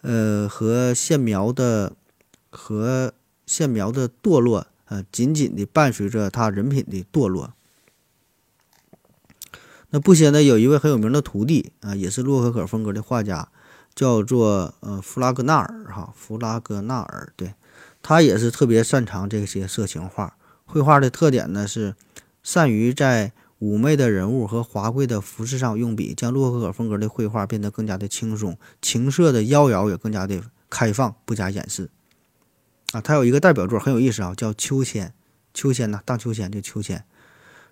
[0.01, 1.93] 呃，和线描的
[2.49, 3.13] 和
[3.45, 7.53] 线描的堕落，呃，紧紧的伴随着他人品的堕落。
[9.91, 13.47] 那布歇呢，有一位很有名的徒弟啊，也是洛可可风格的画家，
[13.95, 17.53] 叫做呃弗拉格纳尔哈，弗拉格纳尔对。”
[18.03, 20.35] 他也是特别擅长这些色情画，
[20.65, 21.95] 绘画的特点呢是
[22.43, 23.31] 善于在
[23.61, 31.89] 妩媚的人物和华贵的服饰上用笔，将洛可可风格的绘画变得更加的轻松，情色的妖娆也更加的开放，不加掩饰。
[32.91, 35.07] 啊，他有一个代表作很有意思啊，叫《秋千》。
[35.53, 37.03] 秋千呢，荡秋千，这秋千，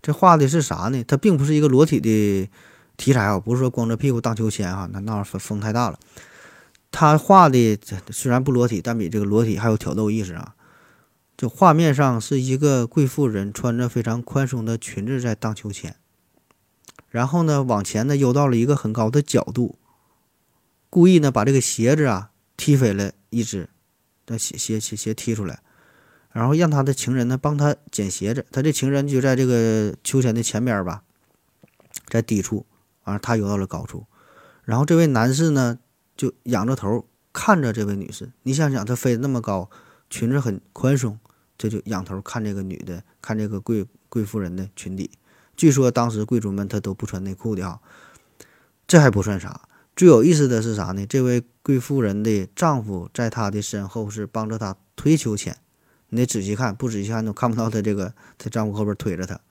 [0.01, 1.03] 这画的是啥呢？
[1.05, 2.49] 它并不是一个裸体的
[2.97, 5.97] 题材啊，不是说光着屁股荡秋千哈，那那风风太大了。
[6.91, 10.55] 他画的虽然不裸体，但比这个裸体还有挑逗意思啊！
[11.37, 15.95] 就画面上是一个贵妇人穿着非常宽松的裙子在荡秋千，
[17.07, 19.77] 然后呢往前呢游到了一个很高的角度，
[20.89, 23.69] 故意呢把这个鞋子啊踢飞了一只，
[24.29, 25.61] 那鞋鞋鞋鞋踢出来，
[26.31, 31.03] 然后让他的情人呢帮他捡鞋子，他这情人就在这个秋千的前边吧，
[32.07, 32.65] 在低处，
[33.03, 34.05] 完了他游到了高处，
[34.63, 35.79] 然后这位男士呢。
[36.19, 39.69] 就仰着头看着这位女士，你想想，她飞得那么高，
[40.09, 41.17] 裙子很宽松，
[41.57, 45.11] 这就仰头看这个女的，看这个贵贵妇人的裙底。
[45.55, 47.79] 据说当时贵族们他都不穿内裤的哈，
[48.85, 49.61] 这还不算啥，
[49.99, 51.05] 最有意思的是啥呢？
[51.05, 55.57] 这位贵妇人的丈夫在她的身后是帮着她推秋千，
[56.07, 59.41] 你得仔细看，不仔细看都看不到她这个她丈夫后边推着她。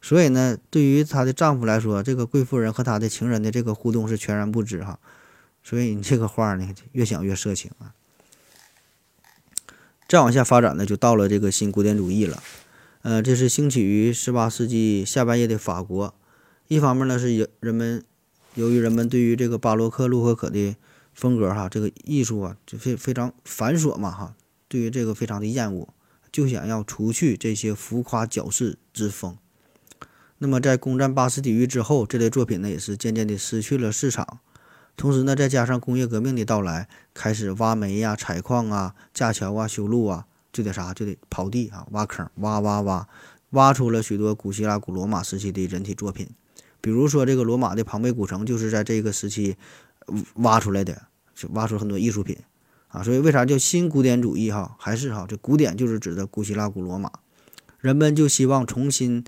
[0.00, 4.98] 所以呢，对于她的丈夫来说，这个贵妇人和她的情人的这个互动是全然不知哈。
[5.62, 7.92] 所以你这个画呢，越想越色情啊！
[10.08, 12.42] 再往下发展呢，就到了这个新古典主义了。
[13.02, 16.14] 呃，这是兴起于十八世纪下半叶的法国。
[16.68, 18.02] 一方面呢，是由人们
[18.54, 20.76] 由于人们对于这个巴洛克、洛可可的
[21.12, 24.34] 风格哈，这个艺术啊，就非非常繁琐嘛哈，
[24.68, 25.88] 对于这个非常的厌恶，
[26.30, 29.36] 就想要除去这些浮夸矫饰之风。
[30.38, 34.38] 那么在攻占巴士底狱之后，这类作品呢，也是渐渐的失去了市场。
[34.96, 43.08] 同时呢，再加上工业革命的到来，开始挖煤呀、采矿啊、架桥啊、修路啊，就得啥就得刨地啊、挖坑，挖挖挖，
[43.50, 46.28] 挖出了许多古希腊、古罗马时期的人体作品。
[46.84, 49.56] 比如说，这个罗马的庞贝古城就是在这个时期
[50.34, 51.04] 挖出来的，
[51.34, 52.36] 就挖出很多艺术品
[52.88, 53.02] 啊。
[53.02, 54.52] 所以为啥叫新古典主义？
[54.52, 57.10] 哈，还是哈，这古典就是指的古希腊、古罗马，
[57.80, 59.24] 人们就希望重新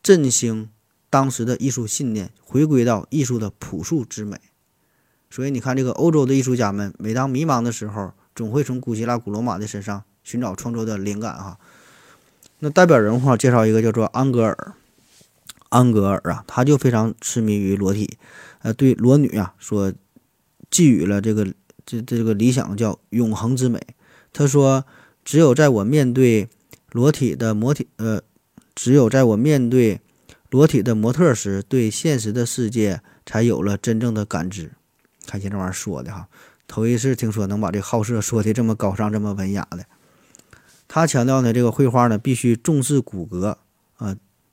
[0.00, 0.70] 振兴
[1.10, 4.38] 当时的艺术信念，回归到艺术的朴素之美。
[5.28, 11.58] 所以你看，这个欧洲的艺术家们，每当迷茫的时候，总会从古希腊、古罗马的身上寻找创作的灵感哈。
[12.60, 14.74] 那代表人物，介绍一个叫做安格尔。
[15.68, 18.18] 安格尔啊，他就非常痴迷于裸体，
[18.60, 19.92] 呃，对裸女啊，说
[20.70, 21.52] 寄予了这个
[21.84, 23.80] 这这个理想叫永恒之美。
[24.32, 24.84] 他说，
[25.24, 26.48] 只有在我面对
[26.92, 28.20] 裸体的模体，呃，
[28.74, 30.00] 只有在我面对
[30.50, 34.72] 裸体的模特时，对现实的世界才有了真正的感知。
[35.26, 36.28] 看见这玩意儿说的哈，
[36.68, 39.86] 头一次听说能把这好色说的这么高尚、这么文雅的。
[40.86, 43.56] 他强调呢，这个绘画呢必须重视骨骼。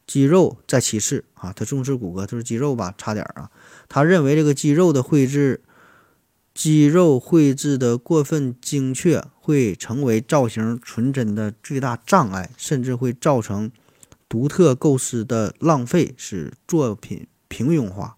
[0.05, 3.49] 肌肉在其次啊，他重视骨骼，他说肌肉吧，差点啊。
[3.87, 5.61] 他认为这个肌肉的绘制，
[6.53, 13.71] 肌肉绘制的过分精确，会成为造型纯真的最大障碍，甚至会造成
[14.27, 18.17] 独特构思的浪费，使作品平庸化。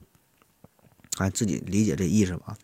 [1.18, 2.58] 哎，自己理解这意思吧。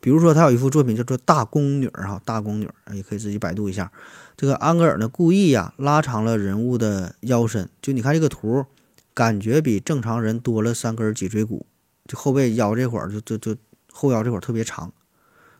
[0.00, 3.90] 比如说，他有一幅作品叫做《大宫女》哈，《大宫女》也可以自己百度一下。
[4.36, 8.66] 这个安格尔呢，故意呀拉长了人物的腰身，就你看这个图，
[9.14, 11.64] 感觉比正常人多了三根脊椎骨，
[12.06, 13.56] 就后背腰这块儿就就就
[13.90, 14.92] 后腰这块儿特别长。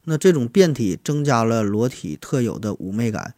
[0.04, 3.34] 那这种变体增加了裸体特有的妩媚感。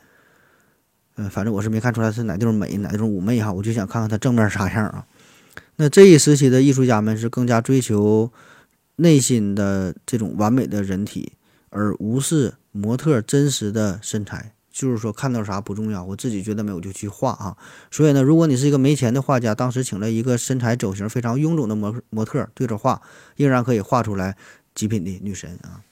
[1.17, 5.07] 嗯，反正我是没看出来是哪地方美，哪地方妩媚哈，我就想看看它正面啥样啊。
[5.77, 8.33] 那这一时期的艺术家们是更加追求
[8.97, 11.33] 内心的这种完美的人体，
[11.71, 14.53] 而无视模特真实的身材。
[14.79, 17.57] 就是说，看到啥不重要，我自己觉得美我就去画啊。
[17.91, 23.03] 所以呢，如果你是一个没钱的画家，当时请了一个身材走形非常臃肿的模模特对着画，
[23.35, 24.37] 仍然可以画出来
[24.77, 25.83] 极品的女神啊。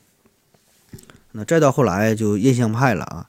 [1.33, 3.27] 那再到后来就印象派了啊，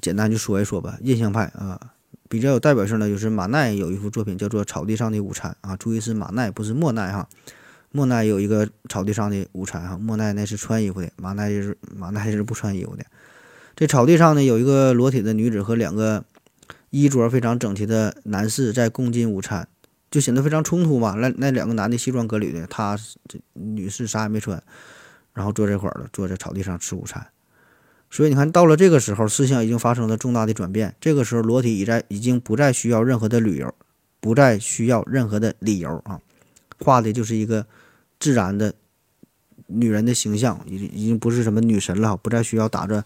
[0.00, 0.96] 简单就说一说吧。
[1.00, 1.80] 印象派啊，
[2.28, 7.28] 比较有代表性的就是马奈有一幅作品叫做《草地上的午餐》啊，注意是马奈不是莫奈哈。
[7.90, 13.04] 莫奈有一个草地上的午餐哈，莫奈那是穿衣服的，马奈就是马奈是不穿衣服的。
[13.74, 16.24] 这草地上呢，有一个裸体的女子和两个
[16.90, 19.66] 衣着非常整齐的男士在共进午餐，
[20.10, 21.14] 就显得非常冲突嘛。
[21.14, 24.62] 那那两个男的西装革履的，他这女士啥也没穿，
[25.32, 27.26] 然后坐这块儿了，坐在草地上吃午餐。
[28.10, 30.94] 所以你看到了这个时候，思想已经发生了重大的转变。
[31.00, 33.74] 这个时候，裸体已在已经不再需要任何的理由，
[34.20, 36.20] 不再需要任何的理由啊，
[36.78, 37.66] 画的就是一个
[38.20, 38.74] 自然的
[39.66, 43.02] 女人的形象，已已经不是什么女神了，不再需要打着。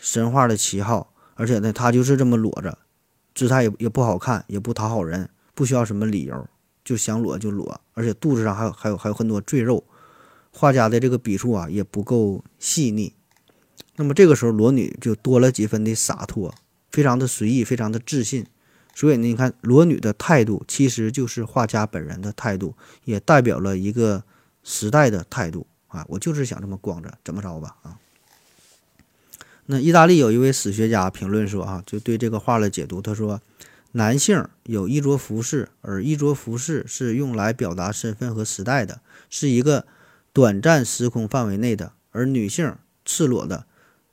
[0.00, 2.78] 神话的旗号，而且呢，他就是这么裸着，
[3.34, 6.48] 姿态也也不好看，也不讨好人，不需要什么理由，
[6.82, 9.84] 就想裸就裸，而且肚子上还有还有还有很多赘肉，
[10.50, 13.12] 画家的这个笔触啊也不够细腻，
[13.96, 16.54] 那么这个时候裸女就多了几分的洒脱，
[16.90, 18.46] 非常的随意，非常的自信，
[18.94, 22.74] 所以呢，你看裸女的态度其实就是画家本人的态度，
[23.04, 24.24] 也代表了一个
[24.64, 25.66] 时代的态度。
[25.88, 27.98] 啊，我就是想这么光着，怎么着吧啊。
[29.72, 33.40] 那意大利有一位史学家评论说：“啊，就对这个画的解读，他说，
[33.92, 39.86] 男性有衣着服饰，而衣着服饰是用来表达身份和时代的，是一个
[40.32, 43.66] 短暂时空范围内的；而女性赤裸的，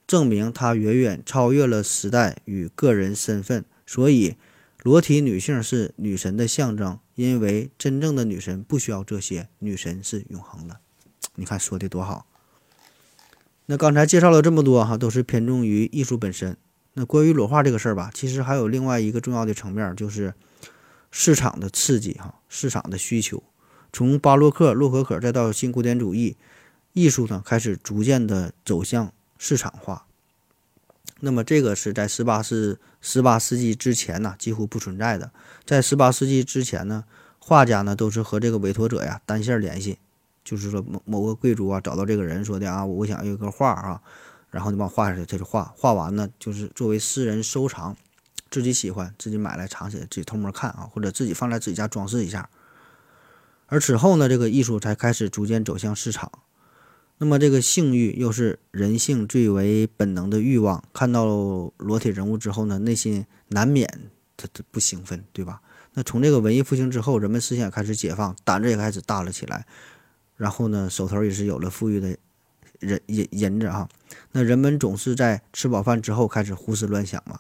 [0.06, 3.66] 证明她远远超越了时代与个人身份。
[3.88, 4.36] 所以，
[4.84, 10.78] 裸体女性是女神的象征，因为真正的女神不需要这些，女神是永恒的。
[11.34, 12.28] 你看说的多好。”
[13.70, 16.56] 那刚才介绍了这么多哈，都是偏重于艺术本身。
[16.94, 20.34] 那关于裸画这个事儿吧，其实还有另外一个重要的层面，就是
[21.12, 23.44] 市场的刺激哈，市场的需求。
[23.92, 26.38] 从巴洛克、洛可可再到新古典主义，
[26.94, 30.06] 艺术呢开始逐渐的走向市场化。
[31.20, 35.32] 那么这个是在十八世十八世纪之前呢几乎不存在的。
[35.66, 37.04] 在十八世纪之前呢，
[37.38, 39.98] 画家呢都是和这个委托者呀单线联系。
[40.48, 44.02] 就是说某某个贵族啊，找到这个人说的啊，我想要一个画啊，
[44.50, 47.98] 然后你帮我画下来，他就画，画完呢就是作为私人收藏，
[48.50, 52.50] 自己喜欢自己买来藏起来，自己偷摸看啊，或者自己放在自己家装饰一下。
[53.66, 56.32] 而此后呢，这个艺术才开始逐渐走向市场。
[57.18, 61.26] 那么这个性欲又是人性最为本能的欲望，看到
[61.76, 63.86] 裸体人物之后呢，内心难免
[64.38, 65.60] 他他不兴奋，对吧？
[65.96, 69.66] 那从这个文艺复兴之后，人们思想开始解放，胆子也开始大了起来。
[70.38, 72.16] 然后呢，手头也是有了富裕的
[72.80, 73.90] 人银银子哈。
[74.32, 77.40] 那人们总是在吃饱饭之后开始胡思乱想嘛。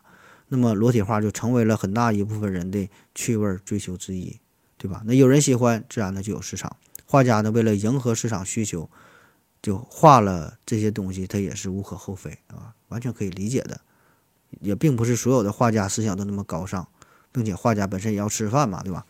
[0.50, 4.40] 那么裸体画就成为了很大一部分人的趣味追求之一，
[4.78, 5.04] 对吧？
[5.06, 6.76] 那有人喜欢，自然的就有市场。
[7.06, 8.90] 画家呢，为了迎合市场需求，
[9.62, 13.80] 就画了这些东西，他也是无可厚非啊，完全可以理解的。
[14.62, 16.88] 也并不是所有的画家思想都那么高尚，
[17.32, 19.06] 并且画家本身也要吃饭嘛，对吧？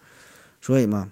[0.60, 1.12] 所以嘛。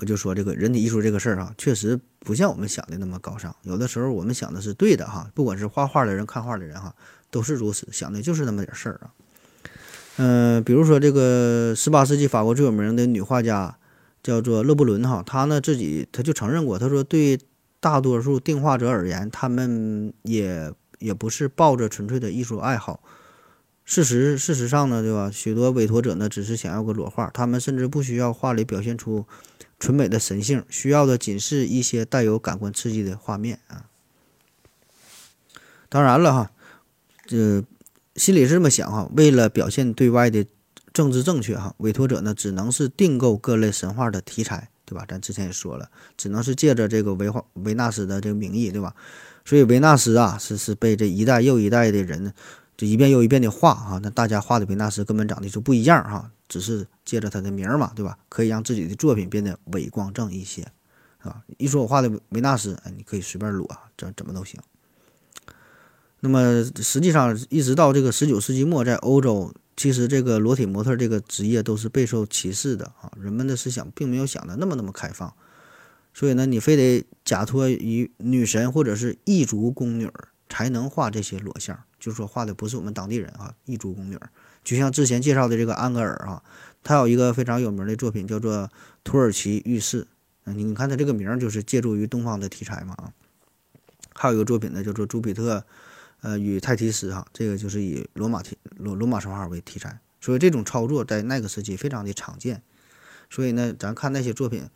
[0.00, 3.54] 我就说这个人体艺术这个事儿啊，确实不像我们想的那么高尚。
[3.64, 6.94] 有的时候我们想的是对的哈，不管是画画的人、看画的人哈，
[7.30, 9.12] 都是如此想的，就是那么点事儿啊。
[10.16, 13.76] 嗯，比如说这个十八世纪法国最有名的女画家
[14.22, 17.38] 叫做勒布伦哈，她呢自己她就承认过，她说对
[17.78, 23.02] 大多数定画者而言，他们也也不是抱着纯粹的艺术爱好。
[23.84, 25.30] 事实事实上呢，对吧？
[25.30, 29.26] 许多委托者呢只是想要个裸画，他们甚至不需要画里表现出。
[29.80, 33.86] 纯美的神性，需要的仅是一些带有感官刺激的画面啊。
[35.88, 36.50] 当然了哈，
[37.26, 37.64] 这
[38.14, 40.46] 心里是这么想哈，为了表现对外的
[40.92, 45.04] 政治正确哈，委托者呢只能是订购各类神话的题材，对吧？
[45.08, 48.94] 咱之前也说了，只能是借着这个维画维纳斯的这个名义，对吧？
[49.44, 52.34] 所以维纳斯啊，是是被这一代又一代的人
[52.76, 56.30] 就一遍又一遍的画哈，那大家画的维纳斯根本长得就不一样哈。
[56.50, 58.18] 只是借着他的名儿嘛，对吧？
[58.28, 60.66] 可以让自己的作品变得伟光正一些，
[61.20, 64.60] 啊，一说我画的维纳斯，哎，你可以随便裸，怎怎么都行。
[66.18, 73.10] 那么实际上，一直到这个十九世纪末，在欧洲，其实这个裸体模特这个职业都是备受歧视的啊。
[73.16, 75.32] 人们的思想并没有想的那么那么开放，
[76.12, 80.10] 所以呢，你非得假托于女神或者是异族宫女
[80.48, 84.18] 才能画这些裸像，就是说画的不是我们当地人啊，异族宫女。
[84.62, 86.42] 就像之前介绍的这个安格尔啊，
[86.82, 88.54] 他有一个非常有名的作品叫做
[89.02, 90.02] 《土耳其浴室》。
[90.44, 93.12] 嗯，你看他这个名儿就是借助于东方的题材嘛啊。
[94.14, 95.64] 还有一个作品呢，叫做《朱比特，
[96.20, 102.62] 呃与泰提斯》哈，这个就是以罗马题罗罗马神话为题材，所以这种操作在那个时期非常的常见。
[103.30, 104.68] 所以呢，咱看那些作品，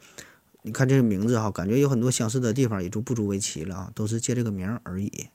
[0.63, 5.29] 你看这个名字哈，感觉有很多相似的地方，也就不足为奇了啊，都是借这个名而已。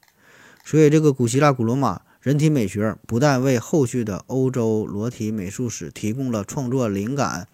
[0.65, 2.01] 所以这个古希腊、古罗马。
[2.22, 7.47] 人体美学不但为后续的欧洲裸体美术史提供了创作灵感，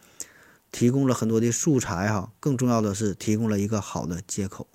[0.72, 4.68] 提供了很多的素材哈，更重要的是提供了一个好的接口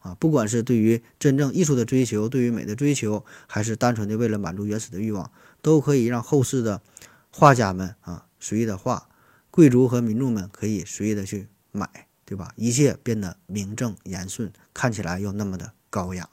[0.00, 0.14] 啊！
[0.20, 5.30] 不管是对于真正艺术的追求，对于美的追求，还是单纯的为了满足原始的欲望，
[5.62, 6.82] 都可以让后世的
[7.30, 9.08] 画家们啊随意的画，
[9.50, 12.52] 贵族和民众们可以随意的去买，对吧？
[12.56, 16.28] 一切变得名正言顺，看起来又那么的高雅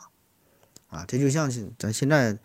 [0.90, 1.06] 啊！
[1.08, 2.38] 这就像是咱现在。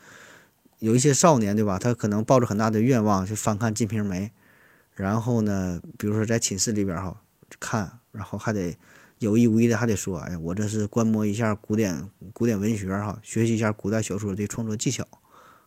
[0.80, 1.78] 有一些少年，对吧？
[1.78, 4.26] 他可能抱着很大的愿望去翻看《金瓶梅》，
[4.94, 7.20] 然后呢，比如说在寝室里边哈
[7.60, 8.76] 看，然后还得
[9.18, 15.06] 有意无意的还得说：“哎呀，我这是观摩一下古典古典文学哈，学习一下古代小说的创作技巧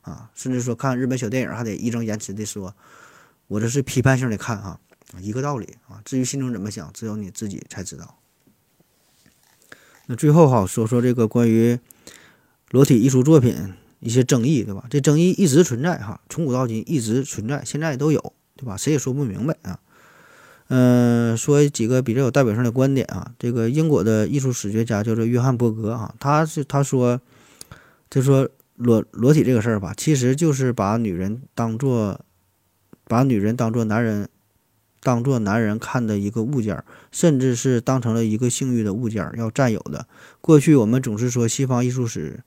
[0.01, 2.75] 啊。”甚至说看日本小电影还得义正言辞的说
[3.47, 4.79] ：“我这是批判性的看哈。”
[5.21, 6.01] 一个道理啊。
[6.03, 8.17] 至于心中怎么想，只有你自己才知道。
[10.07, 11.79] 那最后哈说说这个关于
[12.71, 13.75] 裸体艺术作品。
[14.03, 14.83] 一些争议，对吧？
[14.89, 18.75] 这争议一直存在哈，从古到今一直存在，现在都有，对吧？
[18.75, 19.79] 谁也说不明白啊。
[20.67, 23.31] 嗯，说几个比较有代表性的观点啊。
[23.39, 27.21] 这个英国的艺术史学家叫做约翰伯格啊，他是他说，
[28.09, 32.19] 就说裸裸体这个事儿吧，其实就是把女人当做
[33.05, 34.27] 把女人当做男人
[35.01, 40.07] 当做男人看的一个物件儿，甚至是当成了一个性欲的物件儿要占有的。
[40.41, 42.43] 过去我们总是说西方艺术史。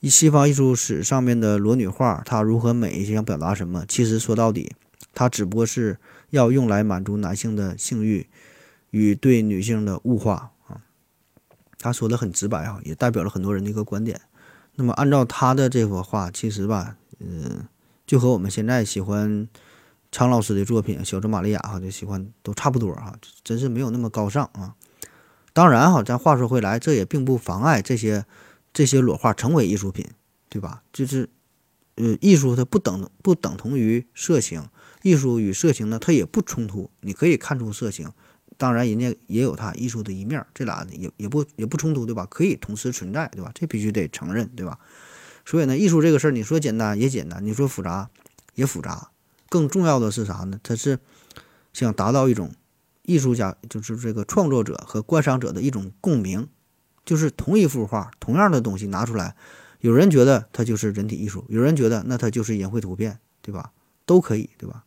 [0.00, 3.84] 以西方艺术史上面的裸女画，它如何美，想表达什么？
[3.86, 4.72] 其实说到底，
[5.12, 5.98] 它只不过是
[6.30, 8.26] 要用来满足男性的性欲
[8.90, 10.80] 与对女性的物化啊。
[11.78, 14.18] 他说的很直白啊，也代表了很多人的一个观点。
[14.76, 17.66] 那么按照他的这幅画，其实吧，嗯，
[18.06, 19.46] 就和我们现在喜欢
[20.10, 24.74] 常老师的作品《小泽玛利亚》哈，就喜欢都差不多哈，真是没有那么高尚啊。
[25.52, 28.24] 当然哈，咱话说回来，这也并不妨碍这些。
[28.72, 30.06] 这些裸画成为艺术品，
[30.48, 30.82] 对吧？
[30.92, 31.28] 就是，
[31.96, 34.68] 呃，艺术它不等不等同于色情，
[35.02, 36.90] 艺术与色情呢，它也不冲突。
[37.00, 38.12] 你可以看出色情，
[38.56, 42.26] 当然人家也有它艺术的一面，这俩也也不也不冲突，对吧？
[42.30, 43.50] 可以同时存在，对吧？
[43.54, 44.78] 这必须得承认，对吧？
[45.44, 48.08] 所以呢，艺术这个事儿，你说简单也简单，你说复杂
[48.54, 49.10] 也复杂。
[49.48, 50.60] 更重要的是啥呢？
[50.62, 51.00] 它是
[51.72, 52.52] 想达到一种
[53.02, 56.46] 艺术家，就是这个创作者和观赏者的一种共鸣。
[57.10, 59.34] 就是同一幅画，同样的东西拿出来，
[59.80, 63.72] 有人觉得它就是人体艺术，有人觉得那它就是淫秽图片，对吧？
[64.06, 64.84] 都可以，对吧？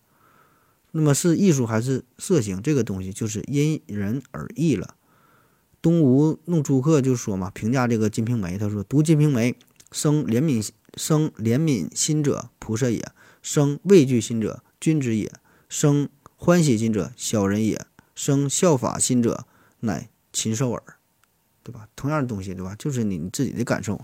[0.92, 4.96] 那么是艺术还是色情，这个东西就是因人而异了。
[5.82, 9.52] 东吴弄诸客就说嘛，评价这个《金瓶梅》，他说：“读《金瓶梅》，
[9.92, 10.66] 生怜悯
[10.96, 13.02] 生怜悯心者，菩萨也；
[13.42, 15.30] 生畏惧心者，君子也；
[15.68, 16.08] 生
[16.38, 17.78] 欢喜心者，小人也；
[18.16, 19.46] 生效法心者，
[19.82, 20.82] 乃禽兽耳。”
[21.64, 21.88] 对吧？
[21.96, 22.76] 同样的东西，对吧？
[22.78, 24.00] 就是你自己的感受。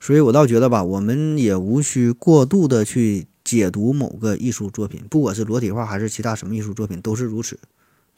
[0.00, 7.58] 所以我倒觉得吧，我们也无需过度的去解读某个艺术作品，不管是裸体画还是其他什么艺术作品，都是如此。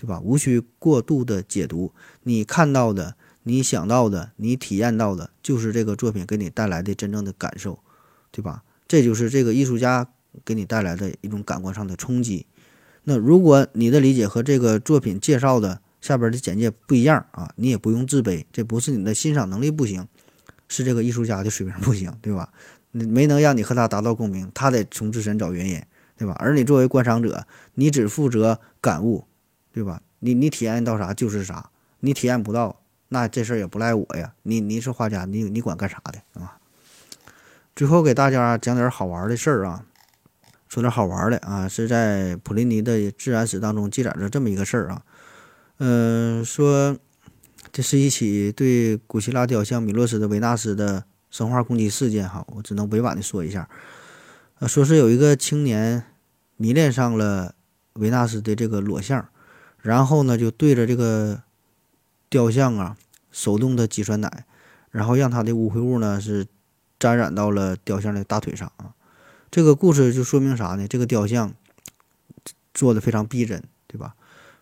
[0.00, 0.20] 对吧？
[0.20, 1.92] 无需过度的解读，
[2.22, 7.80] 你看到的、你想到的、你体验到的，就是这个作品给你带来的真正的感受，
[8.30, 8.62] 对吧？
[8.86, 10.06] 这就是这个艺术家
[10.44, 12.46] 给你带来的一种感官上的冲击。
[13.02, 20.06] 那如果你的理解和这个作品介绍的下边的简介不一样啊，你也不用自卑，这不是你的欣赏能力不行，
[20.68, 22.52] 是这个艺术家的水平不行，对吧？
[22.92, 25.82] 你没能让你和他达到共鸣，他得从自身找原因，
[26.16, 26.34] 对吧？
[26.38, 29.26] 而你作为观赏者，你只负责感悟，
[29.72, 30.00] 对吧？
[30.20, 31.70] 你你体验到啥就是啥，
[32.00, 34.32] 你体验不到，那这事儿也不赖我呀。
[34.42, 36.58] 你你是画家，你你管干啥的啊？
[37.76, 39.84] 最后给大家讲点好玩的事儿啊，
[40.68, 45.02] 说点好玩的啊，是在普林尼的自然史当中记载着这么一个事儿啊，
[45.78, 46.96] 嗯，说
[47.72, 51.04] 这是一起对古希腊雕像米洛斯的维纳斯的。
[51.30, 53.68] 生化攻击事件，哈，我只能委婉的说一下，
[54.60, 56.02] 呃，说是有一个青年
[56.56, 57.54] 迷恋上了
[57.92, 59.28] 维纳斯的这个裸像，
[59.82, 61.42] 然后呢，就对着这个
[62.30, 62.96] 雕像啊，
[63.30, 64.46] 手动的挤酸奶，
[64.90, 66.46] 然后让他的污秽物呢是
[66.98, 68.94] 沾染到了雕像的大腿上啊。
[69.50, 70.88] 这个故事就说明啥呢？
[70.88, 71.52] 这个雕像
[72.72, 74.14] 做的非常逼真，对吧？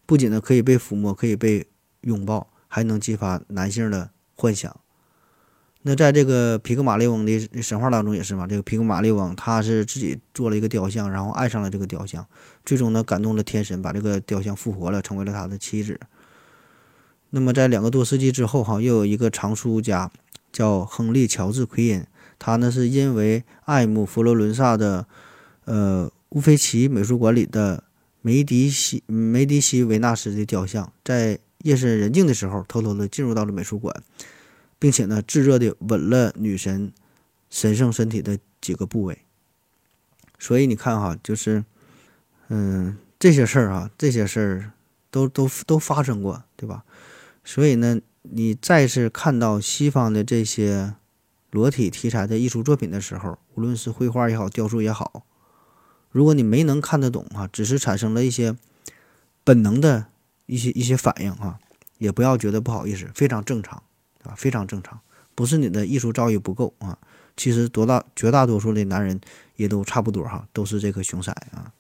[0.07, 1.67] 不仅呢可以被抚摸，可以被
[2.03, 4.75] 拥抱，还能激发男性的幻想。
[5.83, 12.27] 那在这个皮格马利翁的神话当中也是嘛，这个皮格马利翁他是自己做了一个雕像，然后爱上了这个雕像，
[12.65, 16.01] 最终呢感动了天神，把这个雕像复活了，成为了他的妻子。
[17.31, 20.11] 那么在两个多世纪之后，哈，又有一个藏书家
[20.53, 22.05] 叫亨利·乔治·奎因，
[22.39, 25.07] 他呢是因为爱慕佛罗伦萨的
[25.67, 27.85] 呃乌菲齐美术馆里的
[28.27, 34.03] 梅迪西梅迪西维纳斯的雕像，在夜深人静的时候，偷偷的进入到了美术馆。
[34.81, 36.93] 并且呢，炙热的吻了女神
[37.49, 39.21] 神圣身体的几个部位。
[40.41, 41.65] 所以你看哈，就是，
[42.49, 44.73] 嗯，这些事儿啊，这些事儿
[45.13, 46.85] 都都都发生过，对吧？
[47.45, 50.95] 所以呢，你再次看到西方的这些
[51.53, 55.25] 裸体题材的艺术作品的时候，无论是绘画也好，雕塑也好，
[56.17, 58.57] 如果你没能看得懂哈，只是产生了一些
[59.45, 60.07] 本能的
[60.47, 61.59] 一些一些反应哈，
[61.99, 63.83] 也不要觉得不好意思，非常正常。
[64.25, 64.99] 啊，非常正常，
[65.37, 66.99] 不是你的艺术造诣不够啊。
[67.37, 69.21] 其实多大绝大多数的男人
[69.55, 71.71] 也都差不多哈，都是这颗熊色啊。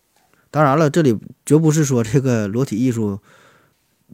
[0.53, 3.19] 当然了，这里绝不是说这个裸体艺术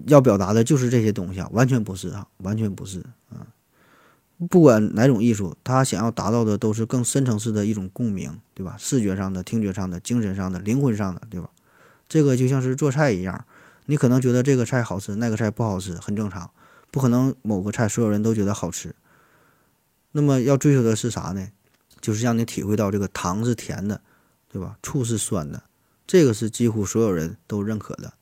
[0.06, 3.44] 要表达的就是这些东西啊，完全不是啊，完全不是啊。
[4.50, 8.76] 不管哪种艺术，他想要达到的都是更深层次的一种共鸣，对吧？
[8.78, 11.48] 视觉上的、听觉上的、精神上的、灵魂上的，对吧？
[12.08, 13.44] 这个就像是做菜一样，
[13.86, 16.50] 你可能觉得这个菜好吃，那个菜不好吃，很正常。
[16.90, 18.94] 不可能某个菜所有人都觉得好吃，
[20.10, 21.48] 那么要追求的是啥呢？
[22.00, 24.00] 就是让你体会到这个糖是甜的，
[24.50, 24.76] 对吧？
[24.82, 25.62] 醋是酸的，
[26.06, 28.12] 这个是几乎所有人都认可的，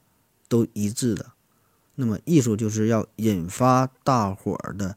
[0.48, 1.32] 都一致的。
[1.96, 4.96] 那么艺术就是要引发大伙儿的，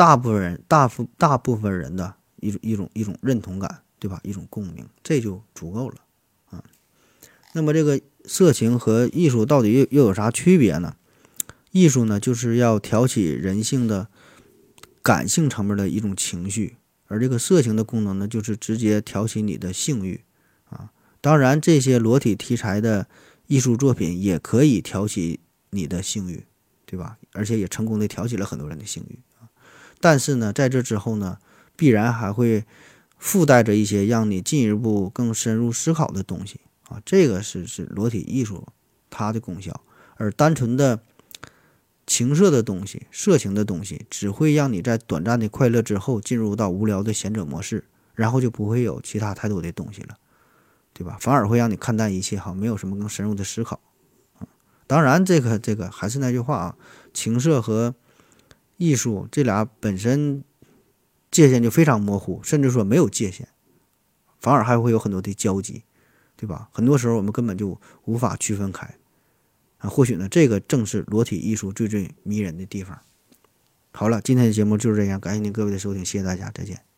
[0.00, 4.18] 大部分人大部大部分人的一种一种一种认同感，对吧？
[4.22, 5.96] 一种共鸣，这就足够了
[6.48, 6.64] 啊。
[7.52, 10.96] 那么这个色情和艺术到底又又有啥区别呢？
[11.70, 14.08] 艺术呢，就是要挑起人性的
[15.02, 16.76] 感性层面的一种情绪，
[17.06, 20.22] 而这个色情的功能呢，就是直接挑起你的性欲
[20.70, 20.92] 啊。
[21.20, 23.06] 当然，这些裸体题材的
[23.48, 26.46] 艺术作品也可以挑起你的性欲，
[26.86, 27.18] 对吧？
[27.34, 29.18] 而且也成功的挑起了很多人的性欲。
[30.00, 31.38] 但是呢，在这之后呢，
[31.76, 32.64] 必然还会
[33.18, 37.00] 附带着一些让你进一步更深入思考的东西啊。
[37.04, 38.66] 这个是是裸体艺术
[39.10, 39.82] 它的功效，
[40.16, 41.00] 而单纯的。
[42.06, 47.84] 情色的东西，色情的东西，只会让你在短暂的快乐之后进入到无聊的闲者模式，
[48.16, 50.16] 然后就不会有其他太多的东西了，
[50.92, 51.16] 对吧？
[51.20, 53.78] 反而会让你看淡一切，哈，没有什么更深入的思考。
[54.40, 54.48] 啊，
[54.88, 56.76] 当然，这个这个还是那句话啊，
[57.14, 57.94] 情色和
[58.80, 60.42] 艺术这俩本身
[61.30, 63.46] 界限就非常模糊，甚至说没有界限，
[64.40, 65.84] 反而还会有很多的交集，
[66.34, 66.70] 对吧？
[66.72, 68.96] 很多时候我们根本就无法区分开。
[69.76, 72.98] 啊，或许呢，这个正是裸体艺术最最迷人的地方。
[73.92, 76.89] 好了，今天的节目就是这样，感谢您各位的收听，谢谢大家，再见。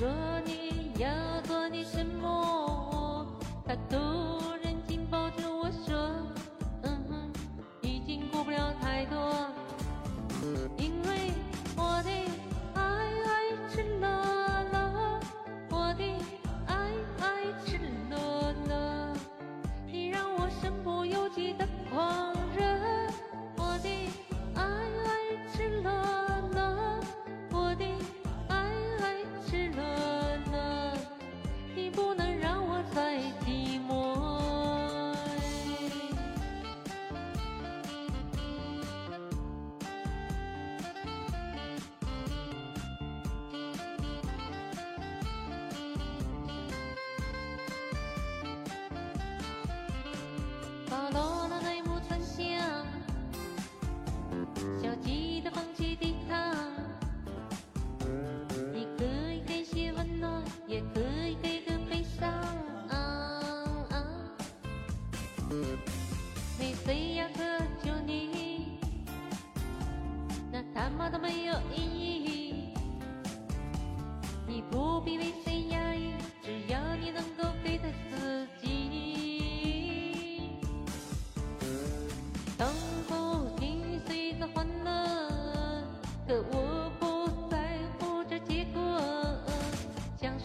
[0.00, 0.39] 这。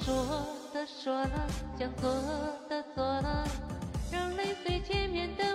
[0.05, 0.13] 说
[0.71, 1.47] 的说了
[1.79, 2.11] 想做
[2.69, 3.43] 的做了
[4.11, 5.54] 让泪水见面的